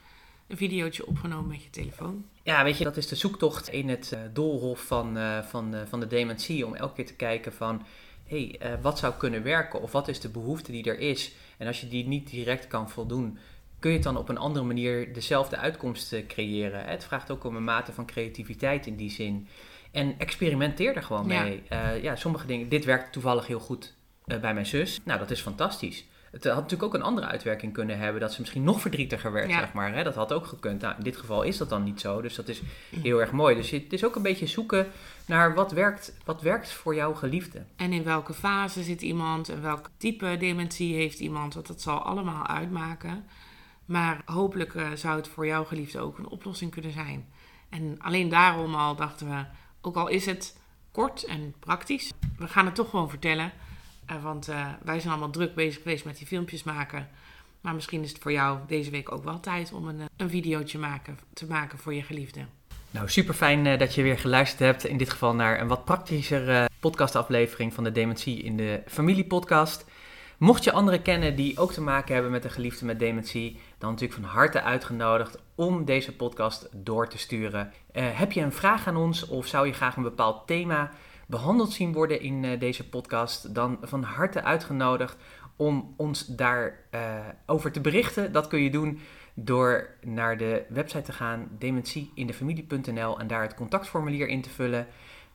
een 0.47 0.57
videootje 0.57 1.07
opgenomen 1.07 1.47
met 1.47 1.63
je 1.63 1.69
telefoon. 1.69 2.25
Ja, 2.43 2.63
weet 2.63 2.77
je, 2.77 2.83
dat 2.83 2.97
is 2.97 3.07
de 3.07 3.15
zoektocht 3.15 3.67
in 3.69 3.89
het 3.89 4.11
uh, 4.13 4.19
doolhof 4.33 4.79
van, 4.79 5.17
uh, 5.17 5.43
van, 5.43 5.75
van 5.87 5.99
de 5.99 6.07
dementie. 6.07 6.65
Om 6.65 6.75
elke 6.75 6.93
keer 6.93 7.05
te 7.05 7.15
kijken 7.15 7.53
van, 7.53 7.85
hé, 8.25 8.55
hey, 8.59 8.79
wat 8.81 8.99
zou 8.99 9.13
kunnen 9.13 9.43
werken? 9.43 9.81
Of 9.81 9.91
wat 9.91 10.07
is 10.07 10.19
de 10.19 10.29
behoefte 10.29 10.71
die 10.71 10.83
er 10.83 10.99
is? 10.99 11.31
En 11.57 11.67
als 11.67 11.81
je 11.81 11.87
die 11.87 12.07
niet 12.07 12.29
direct 12.29 12.67
kan 12.67 12.89
voldoen, 12.89 13.37
kun 13.79 13.89
je 13.89 13.95
het 13.95 14.05
dan 14.05 14.17
op 14.17 14.29
een 14.29 14.37
andere 14.37 14.65
manier 14.65 15.13
dezelfde 15.13 15.57
uitkomst 15.57 16.15
creëren. 16.27 16.85
Het 16.85 17.03
vraagt 17.03 17.31
ook 17.31 17.43
om 17.43 17.55
een 17.55 17.63
mate 17.63 17.93
van 17.93 18.05
creativiteit 18.05 18.87
in 18.87 18.95
die 18.95 19.11
zin. 19.11 19.47
En 19.91 20.15
experimenteer 20.17 20.95
er 20.95 21.03
gewoon 21.03 21.27
mee. 21.27 21.63
Ja, 21.69 21.93
uh, 21.95 22.03
ja 22.03 22.15
sommige 22.15 22.47
dingen, 22.47 22.69
dit 22.69 22.85
werkt 22.85 23.13
toevallig 23.13 23.47
heel 23.47 23.59
goed 23.59 23.95
uh, 24.25 24.39
bij 24.39 24.53
mijn 24.53 24.65
zus. 24.65 24.99
Nou, 25.03 25.19
dat 25.19 25.31
is 25.31 25.41
fantastisch. 25.41 26.05
Het 26.31 26.43
had 26.43 26.55
natuurlijk 26.55 26.83
ook 26.83 26.93
een 26.93 27.01
andere 27.01 27.27
uitwerking 27.27 27.73
kunnen 27.73 27.99
hebben, 27.99 28.21
dat 28.21 28.33
ze 28.33 28.39
misschien 28.39 28.63
nog 28.63 28.81
verdrietiger 28.81 29.31
werd, 29.31 29.49
ja. 29.49 29.59
zeg 29.59 29.73
maar. 29.73 29.93
Hè? 29.93 30.03
Dat 30.03 30.15
had 30.15 30.33
ook 30.33 30.45
gekund. 30.45 30.81
Nou, 30.81 30.95
in 30.97 31.03
dit 31.03 31.17
geval 31.17 31.43
is 31.43 31.57
dat 31.57 31.69
dan 31.69 31.83
niet 31.83 32.01
zo, 32.01 32.21
dus 32.21 32.35
dat 32.35 32.47
is 32.47 32.61
heel 33.01 33.19
erg 33.19 33.31
mooi. 33.31 33.55
Dus 33.55 33.69
het 33.69 33.93
is 33.93 34.05
ook 34.05 34.15
een 34.15 34.21
beetje 34.21 34.47
zoeken 34.47 34.87
naar 35.25 35.53
wat 35.53 35.71
werkt, 35.71 36.17
wat 36.25 36.41
werkt 36.41 36.71
voor 36.71 36.95
jouw 36.95 37.13
geliefde. 37.13 37.63
En 37.75 37.93
in 37.93 38.03
welke 38.03 38.33
fase 38.33 38.83
zit 38.83 39.01
iemand 39.01 39.49
en 39.49 39.61
welk 39.61 39.89
type 39.97 40.35
dementie 40.39 40.95
heeft 40.95 41.19
iemand, 41.19 41.53
want 41.53 41.67
dat 41.67 41.81
zal 41.81 41.99
allemaal 41.99 42.47
uitmaken. 42.47 43.25
Maar 43.87 44.21
hopelijk 44.25 44.73
uh, 44.73 44.91
zou 44.91 45.15
het 45.15 45.27
voor 45.27 45.45
jouw 45.45 45.63
geliefde 45.63 45.99
ook 45.99 46.17
een 46.17 46.27
oplossing 46.27 46.71
kunnen 46.71 46.91
zijn. 46.91 47.27
En 47.69 47.95
alleen 47.99 48.29
daarom 48.29 48.75
al 48.75 48.95
dachten 48.95 49.29
we, 49.29 49.45
ook 49.81 49.95
al 49.95 50.07
is 50.07 50.25
het 50.25 50.57
kort 50.91 51.23
en 51.23 51.53
praktisch, 51.59 52.11
we 52.37 52.47
gaan 52.47 52.65
het 52.65 52.75
toch 52.75 52.89
gewoon 52.89 53.09
vertellen. 53.09 53.51
Uh, 54.11 54.23
want 54.23 54.49
uh, 54.49 54.67
wij 54.83 54.99
zijn 54.99 55.11
allemaal 55.11 55.31
druk 55.31 55.55
bezig 55.55 55.81
geweest 55.81 56.05
met 56.05 56.17
die 56.17 56.27
filmpjes 56.27 56.63
maken. 56.63 57.09
Maar 57.61 57.73
misschien 57.75 58.03
is 58.03 58.09
het 58.09 58.21
voor 58.21 58.31
jou 58.31 58.59
deze 58.67 58.91
week 58.91 59.11
ook 59.11 59.23
wel 59.23 59.39
tijd 59.39 59.73
om 59.73 59.87
een, 59.87 60.01
een 60.17 60.29
videootje 60.29 60.77
maken, 60.77 61.19
te 61.33 61.45
maken 61.45 61.77
voor 61.77 61.93
je 61.93 62.03
geliefde. 62.03 62.45
Nou, 62.91 63.09
super 63.09 63.33
fijn 63.33 63.77
dat 63.77 63.95
je 63.95 64.01
weer 64.01 64.17
geluisterd 64.17 64.59
hebt. 64.59 64.85
In 64.85 64.97
dit 64.97 65.09
geval 65.09 65.35
naar 65.35 65.61
een 65.61 65.67
wat 65.67 65.85
praktischere 65.85 66.69
podcastaflevering 66.79 67.73
van 67.73 67.83
de 67.83 67.91
Dementie 67.91 68.43
in 68.43 68.57
de 68.57 68.81
Familie 68.87 69.25
Podcast. 69.25 69.85
Mocht 70.37 70.63
je 70.63 70.71
anderen 70.71 71.01
kennen 71.01 71.35
die 71.35 71.59
ook 71.59 71.71
te 71.71 71.81
maken 71.81 72.13
hebben 72.13 72.31
met 72.31 72.43
een 72.43 72.51
geliefde 72.51 72.85
met 72.85 72.99
dementie, 72.99 73.59
dan 73.77 73.89
natuurlijk 73.89 74.19
van 74.19 74.29
harte 74.29 74.61
uitgenodigd 74.61 75.37
om 75.55 75.85
deze 75.85 76.15
podcast 76.15 76.69
door 76.73 77.07
te 77.07 77.17
sturen. 77.17 77.73
Uh, 77.93 78.03
heb 78.17 78.31
je 78.31 78.41
een 78.41 78.51
vraag 78.51 78.87
aan 78.87 78.97
ons 78.97 79.27
of 79.27 79.47
zou 79.47 79.67
je 79.67 79.73
graag 79.73 79.95
een 79.95 80.03
bepaald 80.03 80.47
thema 80.47 80.91
behandeld 81.27 81.71
zien 81.71 81.93
worden 81.93 82.21
in 82.21 82.43
uh, 82.43 82.59
deze 82.59 82.89
podcast, 82.89 83.55
dan 83.55 83.77
van 83.81 84.03
harte 84.03 84.43
uitgenodigd 84.43 85.17
om 85.55 85.93
ons 85.95 86.25
daarover 86.25 86.83
uh, 86.91 87.25
over 87.45 87.71
te 87.71 87.81
berichten. 87.81 88.31
Dat 88.31 88.47
kun 88.47 88.61
je 88.61 88.69
doen 88.69 88.99
door 89.33 89.89
naar 90.01 90.37
de 90.37 90.65
website 90.69 91.01
te 91.01 91.11
gaan, 91.11 91.47
dementieindefamilie.nl 91.57 93.19
en 93.19 93.27
daar 93.27 93.41
het 93.41 93.53
contactformulier 93.53 94.27
in 94.27 94.41
te 94.41 94.49
vullen 94.49 94.87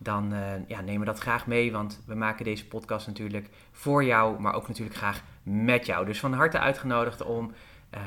dan 0.02 0.32
uh, 0.32 0.68
ja, 0.68 0.80
nemen 0.80 1.00
we 1.00 1.06
dat 1.06 1.18
graag 1.18 1.46
mee. 1.46 1.72
Want 1.72 2.02
we 2.06 2.14
maken 2.14 2.44
deze 2.44 2.66
podcast 2.66 3.06
natuurlijk 3.06 3.48
voor 3.70 4.04
jou, 4.04 4.40
maar 4.40 4.54
ook 4.54 4.68
natuurlijk 4.68 4.96
graag 4.96 5.22
met 5.42 5.86
jou. 5.86 6.06
Dus 6.06 6.20
van 6.20 6.32
harte 6.32 6.58
uitgenodigd 6.58 7.22
om 7.22 7.52
uh, 7.94 8.00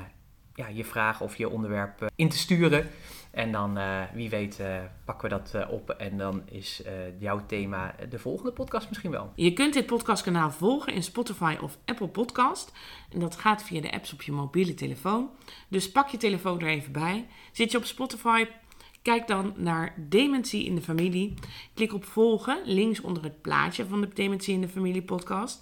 ja, 0.53 0.67
je 0.67 0.85
vraag 0.85 1.21
of 1.21 1.35
je 1.35 1.49
onderwerp 1.49 2.01
uh, 2.01 2.07
in 2.15 2.29
te 2.29 2.37
sturen. 2.37 2.89
En 3.31 3.51
dan, 3.51 3.79
wie 4.13 4.29
weet, 4.29 4.61
pakken 5.05 5.29
we 5.29 5.35
dat 5.35 5.69
op. 5.69 5.89
En 5.89 6.17
dan 6.17 6.41
is 6.45 6.83
jouw 7.19 7.45
thema 7.45 7.95
de 8.09 8.19
volgende 8.19 8.51
podcast 8.51 8.89
misschien 8.89 9.11
wel. 9.11 9.31
Je 9.35 9.53
kunt 9.53 9.73
dit 9.73 9.85
podcastkanaal 9.85 10.51
volgen 10.51 10.93
in 10.93 11.03
Spotify 11.03 11.55
of 11.61 11.77
Apple 11.85 12.07
Podcast. 12.07 12.71
En 13.13 13.19
dat 13.19 13.35
gaat 13.35 13.63
via 13.63 13.81
de 13.81 13.91
apps 13.91 14.13
op 14.13 14.21
je 14.21 14.31
mobiele 14.31 14.73
telefoon. 14.73 15.29
Dus 15.67 15.91
pak 15.91 16.07
je 16.07 16.17
telefoon 16.17 16.59
er 16.59 16.67
even 16.67 16.91
bij. 16.91 17.27
Zit 17.51 17.71
je 17.71 17.77
op 17.77 17.85
Spotify, 17.85 18.45
Kijk 19.05 19.27
dan 19.27 19.53
naar 19.55 19.93
Dementie 19.97 20.65
in 20.65 20.75
de 20.75 20.81
Familie. 20.81 21.33
Klik 21.73 21.93
op 21.93 22.05
volgen 22.05 22.61
links 22.63 23.01
onder 23.01 23.23
het 23.23 23.41
plaatje 23.41 23.85
van 23.85 24.01
de 24.01 24.09
Dementie 24.13 24.53
in 24.53 24.61
de 24.61 24.67
Familie 24.67 25.01
podcast. 25.01 25.61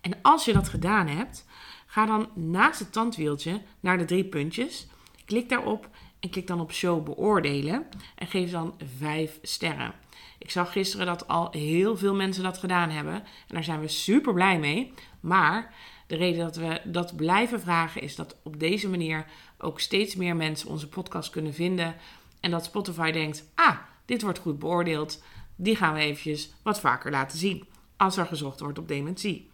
En 0.00 0.12
als 0.22 0.44
je 0.44 0.52
dat 0.52 0.68
gedaan 0.68 1.06
hebt, 1.06 1.46
ga 1.86 2.06
dan 2.06 2.28
naast 2.34 2.78
het 2.78 2.92
tandwieltje 2.92 3.62
naar 3.80 3.98
de 3.98 4.04
drie 4.04 4.24
puntjes. 4.24 4.86
Klik 5.24 5.48
daarop 5.48 5.88
en 6.20 6.30
klik 6.30 6.46
dan 6.46 6.60
op 6.60 6.72
show 6.72 7.04
beoordelen 7.04 7.86
en 8.14 8.26
geef 8.26 8.50
dan 8.50 8.74
5 8.98 9.38
sterren. 9.42 9.94
Ik 10.38 10.50
zag 10.50 10.72
gisteren 10.72 11.06
dat 11.06 11.28
al 11.28 11.50
heel 11.50 11.96
veel 11.96 12.14
mensen 12.14 12.42
dat 12.42 12.58
gedaan 12.58 12.90
hebben. 12.90 13.14
En 13.14 13.54
daar 13.54 13.64
zijn 13.64 13.80
we 13.80 13.88
super 13.88 14.32
blij 14.32 14.58
mee. 14.58 14.92
Maar 15.20 15.74
de 16.06 16.16
reden 16.16 16.44
dat 16.44 16.56
we 16.56 16.80
dat 16.84 17.16
blijven 17.16 17.60
vragen 17.60 18.02
is 18.02 18.16
dat 18.16 18.36
op 18.42 18.60
deze 18.60 18.88
manier 18.88 19.26
ook 19.58 19.80
steeds 19.80 20.14
meer 20.14 20.36
mensen 20.36 20.68
onze 20.68 20.88
podcast 20.88 21.30
kunnen 21.30 21.54
vinden. 21.54 21.96
En 22.40 22.50
dat 22.50 22.64
Spotify 22.64 23.10
denkt: 23.10 23.50
ah, 23.54 23.76
dit 24.04 24.22
wordt 24.22 24.38
goed 24.38 24.58
beoordeeld. 24.58 25.22
Die 25.56 25.76
gaan 25.76 25.94
we 25.94 26.00
eventjes 26.00 26.52
wat 26.62 26.80
vaker 26.80 27.10
laten 27.10 27.38
zien. 27.38 27.64
Als 27.96 28.16
er 28.16 28.26
gezocht 28.26 28.60
wordt 28.60 28.78
op 28.78 28.88
dementie. 28.88 29.50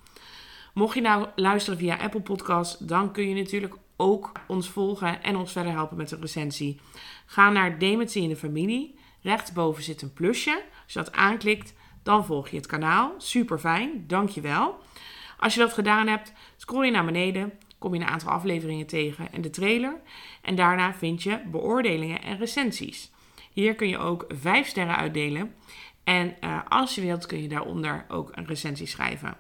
Mocht 0.74 0.94
je 0.94 1.00
nou 1.00 1.26
luisteren 1.36 1.78
via 1.78 1.96
Apple 1.96 2.20
Podcast, 2.20 2.88
dan 2.88 3.12
kun 3.12 3.28
je 3.28 3.34
natuurlijk 3.34 3.74
ook 3.96 4.32
ons 4.46 4.68
volgen 4.68 5.22
en 5.22 5.36
ons 5.36 5.52
verder 5.52 5.72
helpen 5.72 5.96
met 5.96 6.10
een 6.10 6.20
recensie. 6.20 6.80
Ga 7.26 7.50
naar 7.50 7.78
Dementie 7.78 8.22
in 8.22 8.28
de 8.28 8.36
Familie. 8.36 8.98
Rechtsboven 9.20 9.82
zit 9.82 10.02
een 10.02 10.12
plusje. 10.12 10.62
Als 10.84 10.92
je 10.92 10.98
dat 10.98 11.12
aanklikt, 11.12 11.74
dan 12.02 12.24
volg 12.24 12.48
je 12.48 12.56
het 12.56 12.66
kanaal. 12.66 13.14
Super 13.18 13.58
fijn, 13.58 14.04
dankjewel. 14.06 14.80
Als 15.38 15.54
je 15.54 15.60
dat 15.60 15.72
gedaan 15.72 16.06
hebt, 16.06 16.32
scroll 16.56 16.84
je 16.84 16.90
naar 16.90 17.04
beneden, 17.04 17.52
kom 17.82 17.94
je 17.94 18.00
een 18.00 18.06
aantal 18.06 18.30
afleveringen 18.30 18.86
tegen 18.86 19.32
en 19.32 19.40
de 19.40 19.50
trailer. 19.50 20.00
En 20.42 20.54
daarna 20.54 20.94
vind 20.94 21.22
je 21.22 21.40
beoordelingen 21.50 22.22
en 22.22 22.38
recensies. 22.38 23.10
Hier 23.52 23.74
kun 23.74 23.88
je 23.88 23.98
ook 23.98 24.24
5 24.28 24.66
sterren 24.66 24.96
uitdelen. 24.96 25.54
En 26.04 26.36
uh, 26.40 26.60
als 26.68 26.94
je 26.94 27.00
wilt, 27.00 27.26
kun 27.26 27.42
je 27.42 27.48
daaronder 27.48 28.04
ook 28.08 28.30
een 28.32 28.46
recensie 28.46 28.86
schrijven. 28.86 29.36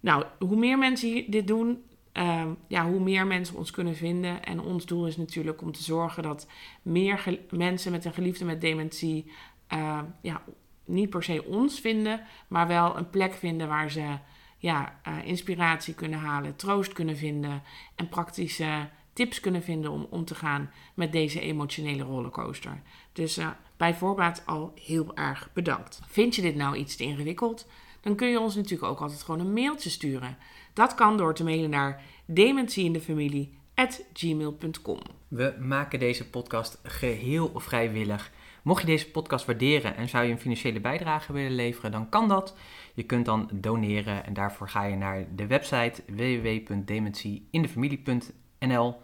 Nou, 0.00 0.24
hoe 0.38 0.56
meer 0.56 0.78
mensen 0.78 1.30
dit 1.30 1.46
doen, 1.46 1.82
uh, 2.12 2.44
ja, 2.68 2.86
hoe 2.86 3.00
meer 3.00 3.26
mensen 3.26 3.56
ons 3.56 3.70
kunnen 3.70 3.96
vinden. 3.96 4.44
En 4.44 4.60
ons 4.60 4.86
doel 4.86 5.06
is 5.06 5.16
natuurlijk 5.16 5.62
om 5.62 5.72
te 5.72 5.82
zorgen 5.82 6.22
dat 6.22 6.46
meer 6.82 7.38
mensen 7.50 7.92
met 7.92 8.04
een 8.04 8.14
geliefde 8.14 8.44
met 8.44 8.60
dementie 8.60 9.32
uh, 9.72 10.00
ja, 10.22 10.42
niet 10.84 11.10
per 11.10 11.22
se 11.22 11.44
ons 11.44 11.80
vinden, 11.80 12.20
maar 12.48 12.66
wel 12.66 12.96
een 12.96 13.10
plek 13.10 13.34
vinden 13.34 13.68
waar 13.68 13.90
ze 13.90 14.18
ja, 14.62 15.00
uh, 15.08 15.24
inspiratie 15.24 15.94
kunnen 15.94 16.18
halen, 16.18 16.56
troost 16.56 16.92
kunnen 16.92 17.16
vinden 17.16 17.62
en 17.94 18.08
praktische 18.08 18.88
tips 19.12 19.40
kunnen 19.40 19.62
vinden 19.62 19.90
om 19.90 20.06
om 20.10 20.24
te 20.24 20.34
gaan 20.34 20.70
met 20.94 21.12
deze 21.12 21.40
emotionele 21.40 22.02
rollercoaster. 22.02 22.82
Dus 23.12 23.38
uh, 23.38 23.48
bij 23.76 23.94
voorbaat 23.94 24.42
al 24.46 24.72
heel 24.84 25.16
erg 25.16 25.48
bedankt. 25.52 26.00
Vind 26.06 26.34
je 26.34 26.42
dit 26.42 26.54
nou 26.54 26.76
iets 26.76 26.96
te 26.96 27.04
ingewikkeld? 27.04 27.66
Dan 28.00 28.14
kun 28.14 28.28
je 28.28 28.40
ons 28.40 28.54
natuurlijk 28.54 28.90
ook 28.90 29.00
altijd 29.00 29.22
gewoon 29.22 29.40
een 29.40 29.52
mailtje 29.52 29.90
sturen. 29.90 30.36
Dat 30.72 30.94
kan 30.94 31.16
door 31.16 31.34
te 31.34 31.44
mailen 31.44 31.70
naar 31.70 32.02
dementieinDefamilie@gmail.com. 32.24 34.98
We 35.28 35.56
maken 35.60 35.98
deze 35.98 36.28
podcast 36.28 36.80
geheel 36.82 37.52
vrijwillig. 37.54 38.30
Mocht 38.62 38.80
je 38.80 38.86
deze 38.86 39.10
podcast 39.10 39.46
waarderen 39.46 39.96
en 39.96 40.08
zou 40.08 40.24
je 40.24 40.32
een 40.32 40.38
financiële 40.38 40.80
bijdrage 40.80 41.32
willen 41.32 41.54
leveren, 41.54 41.92
dan 41.92 42.08
kan 42.08 42.28
dat. 42.28 42.56
Je 42.94 43.02
kunt 43.02 43.24
dan 43.24 43.50
doneren 43.52 44.24
en 44.24 44.34
daarvoor 44.34 44.68
ga 44.68 44.84
je 44.84 44.96
naar 44.96 45.26
de 45.34 45.46
website 45.46 46.02
www.dementieinDefamilie.nl 46.06 49.00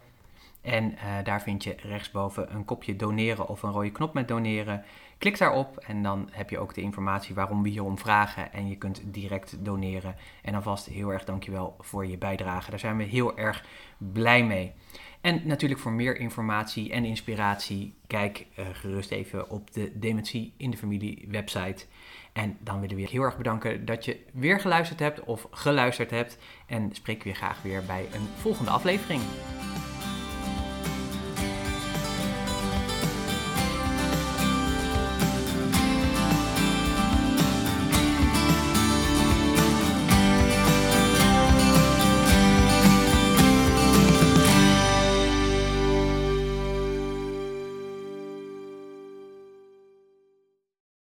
en 0.61 0.91
uh, 0.91 0.99
daar 1.23 1.41
vind 1.41 1.63
je 1.63 1.75
rechtsboven 1.81 2.55
een 2.55 2.65
kopje 2.65 2.95
doneren 2.95 3.47
of 3.47 3.63
een 3.63 3.71
rode 3.71 3.91
knop 3.91 4.13
met 4.13 4.27
doneren. 4.27 4.83
Klik 5.17 5.37
daarop 5.37 5.77
en 5.77 6.03
dan 6.03 6.29
heb 6.31 6.49
je 6.49 6.59
ook 6.59 6.73
de 6.73 6.81
informatie 6.81 7.35
waarom 7.35 7.63
we 7.63 7.69
hierom 7.69 7.97
vragen. 7.97 8.53
En 8.53 8.67
je 8.67 8.75
kunt 8.75 9.01
direct 9.05 9.65
doneren. 9.65 10.15
En 10.41 10.55
alvast 10.55 10.85
heel 10.85 11.09
erg 11.09 11.23
dankjewel 11.23 11.75
voor 11.79 12.05
je 12.05 12.17
bijdrage. 12.17 12.69
Daar 12.69 12.79
zijn 12.79 12.97
we 12.97 13.03
heel 13.03 13.37
erg 13.37 13.65
blij 13.97 14.45
mee. 14.45 14.73
En 15.21 15.41
natuurlijk 15.43 15.81
voor 15.81 15.91
meer 15.91 16.17
informatie 16.17 16.91
en 16.91 17.05
inspiratie, 17.05 17.93
kijk 18.07 18.45
uh, 18.59 18.65
gerust 18.73 19.11
even 19.11 19.49
op 19.49 19.73
de 19.73 19.91
Dementie 19.99 20.53
in 20.57 20.71
de 20.71 20.77
Familie 20.77 21.27
website. 21.31 21.85
En 22.33 22.57
dan 22.59 22.79
willen 22.79 22.95
we 22.95 23.01
je 23.01 23.07
heel 23.07 23.23
erg 23.23 23.37
bedanken 23.37 23.85
dat 23.85 24.05
je 24.05 24.19
weer 24.33 24.59
geluisterd 24.59 24.99
hebt 24.99 25.23
of 25.23 25.47
geluisterd 25.51 26.11
hebt. 26.11 26.37
En 26.65 26.89
spreek 26.93 27.23
weer 27.23 27.35
graag 27.35 27.61
weer 27.61 27.83
bij 27.85 28.05
een 28.13 28.27
volgende 28.37 28.71
aflevering. 28.71 29.21